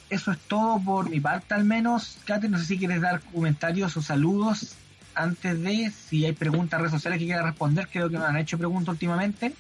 [0.09, 2.17] eso es todo por mi parte al menos.
[2.25, 4.75] Kate, no sé si quieres dar comentarios o saludos
[5.13, 7.87] antes de si hay preguntas redes sociales que quieras responder.
[7.87, 9.53] Creo que no han hecho preguntas últimamente.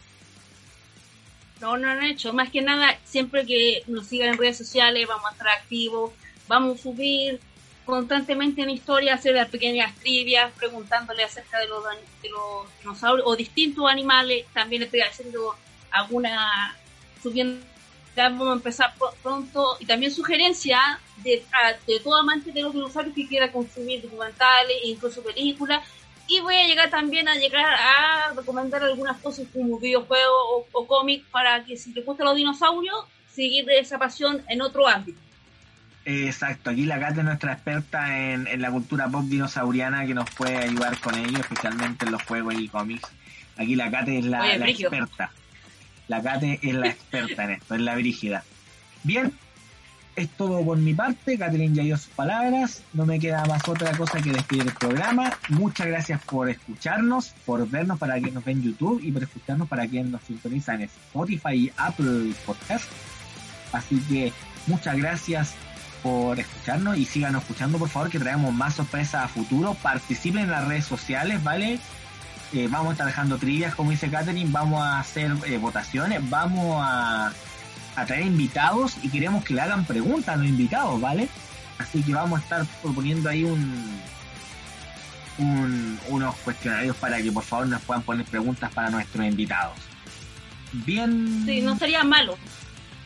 [1.61, 2.33] No, no han hecho.
[2.33, 6.11] Más que nada, siempre que nos sigan en redes sociales, vamos a estar activos,
[6.49, 7.39] vamos a subir
[7.85, 11.83] constantemente en historia, hacer las pequeñas trivias, preguntándole acerca de los,
[12.21, 14.45] de los dinosaurios o distintos animales.
[14.53, 15.55] También estoy haciendo
[15.91, 16.75] alguna,
[17.21, 17.65] subiendo
[18.15, 21.43] vamos a empezar pronto y también sugerencia de,
[21.85, 25.83] de todo amante de los dinosaurios que quiera consumir documentales e incluso películas
[26.27, 31.25] y voy a llegar también a llegar a recomendar algunas cosas como videojuegos o, cómics
[31.29, 35.19] para que si te gustan los dinosaurios seguir esa pasión en otro ámbito
[36.05, 40.29] Exacto, aquí la Kate es nuestra experta en, en, la cultura pop dinosauriana que nos
[40.29, 43.09] puede ayudar con ello, especialmente en los juegos y cómics.
[43.57, 44.87] Aquí la Kate es la, Oye, la Brigio.
[44.89, 45.31] experta.
[46.07, 48.43] La Kate es la experta en esto, es la brígida.
[49.01, 49.33] Bien,
[50.15, 51.37] es todo por mi parte.
[51.39, 52.83] Catherine ya dio sus palabras.
[52.93, 55.33] No me queda más otra cosa que despedir el programa.
[55.49, 59.67] Muchas gracias por escucharnos, por vernos para quien nos ve en YouTube y por escucharnos
[59.67, 62.85] para quien nos sintoniza en Spotify y Apple Podcast.
[63.73, 64.31] Así que
[64.67, 65.55] muchas gracias
[66.05, 69.73] por escucharnos y síganos escuchando, por favor, que traemos más sorpresas a futuro.
[69.73, 71.79] Participen en las redes sociales, ¿vale?
[72.53, 76.77] Eh, vamos a estar dejando trillas, como dice Catherine, vamos a hacer eh, votaciones, vamos
[76.79, 77.31] a,
[77.95, 81.27] a, traer invitados y queremos que le hagan preguntas a los invitados, ¿vale?
[81.79, 83.99] Así que vamos a estar proponiendo ahí un,
[85.39, 89.79] un, unos cuestionarios para que por favor nos puedan poner preguntas para nuestros invitados.
[90.71, 91.41] Bien.
[91.47, 92.37] Sí, no estaría malo.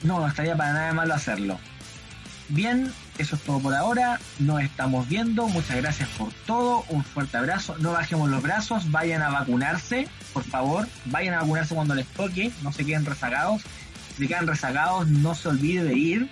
[0.03, 1.57] No, no estaría para nada malo hacerlo.
[2.49, 4.19] Bien, eso es todo por ahora.
[4.39, 5.47] Nos estamos viendo.
[5.47, 6.83] Muchas gracias por todo.
[6.89, 7.75] Un fuerte abrazo.
[7.79, 8.89] No bajemos los brazos.
[8.91, 10.87] Vayan a vacunarse, por favor.
[11.05, 12.51] Vayan a vacunarse cuando les toque.
[12.63, 13.61] No se queden rezagados.
[14.17, 16.29] Si quedan rezagados, no se olvide de ir.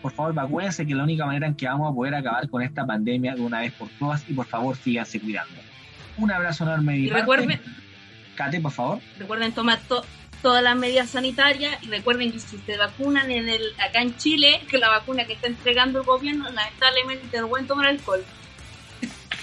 [0.00, 2.62] Por favor, vacúense, que es la única manera en que vamos a poder acabar con
[2.62, 4.24] esta pandemia de una vez por todas.
[4.28, 5.54] Y por favor, síganse cuidando.
[6.16, 7.20] Un abrazo enorme Y parte.
[7.20, 7.60] recuerden,
[8.36, 9.00] Kate, por favor.
[9.18, 10.04] recuerden tomar to-
[10.42, 14.62] todas las medidas sanitarias y recuerden que si se vacunan en el acá en Chile,
[14.68, 18.24] que la vacuna que está entregando el gobierno, lamentablemente no pueden tomar alcohol.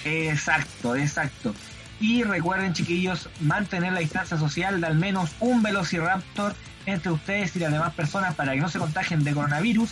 [0.05, 1.53] Exacto, exacto.
[1.99, 6.53] Y recuerden, chiquillos, mantener la distancia social de al menos un velociraptor
[6.85, 9.89] entre ustedes y las demás personas para que no se contagien de coronavirus.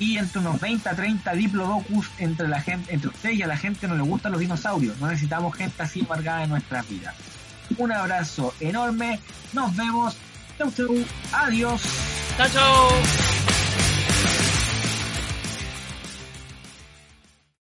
[0.00, 3.56] Y entre unos 20 a 30 diplodocus entre la gente, entre ustedes y a la
[3.56, 4.98] gente no le gustan los dinosaurios.
[4.98, 7.14] No necesitamos gente así embargada en nuestras vidas.
[7.78, 9.20] Un abrazo enorme.
[9.52, 10.16] Nos vemos.
[10.58, 11.04] Chau, chau.
[11.32, 11.80] Adiós.
[12.36, 13.43] ¡Chao, chao!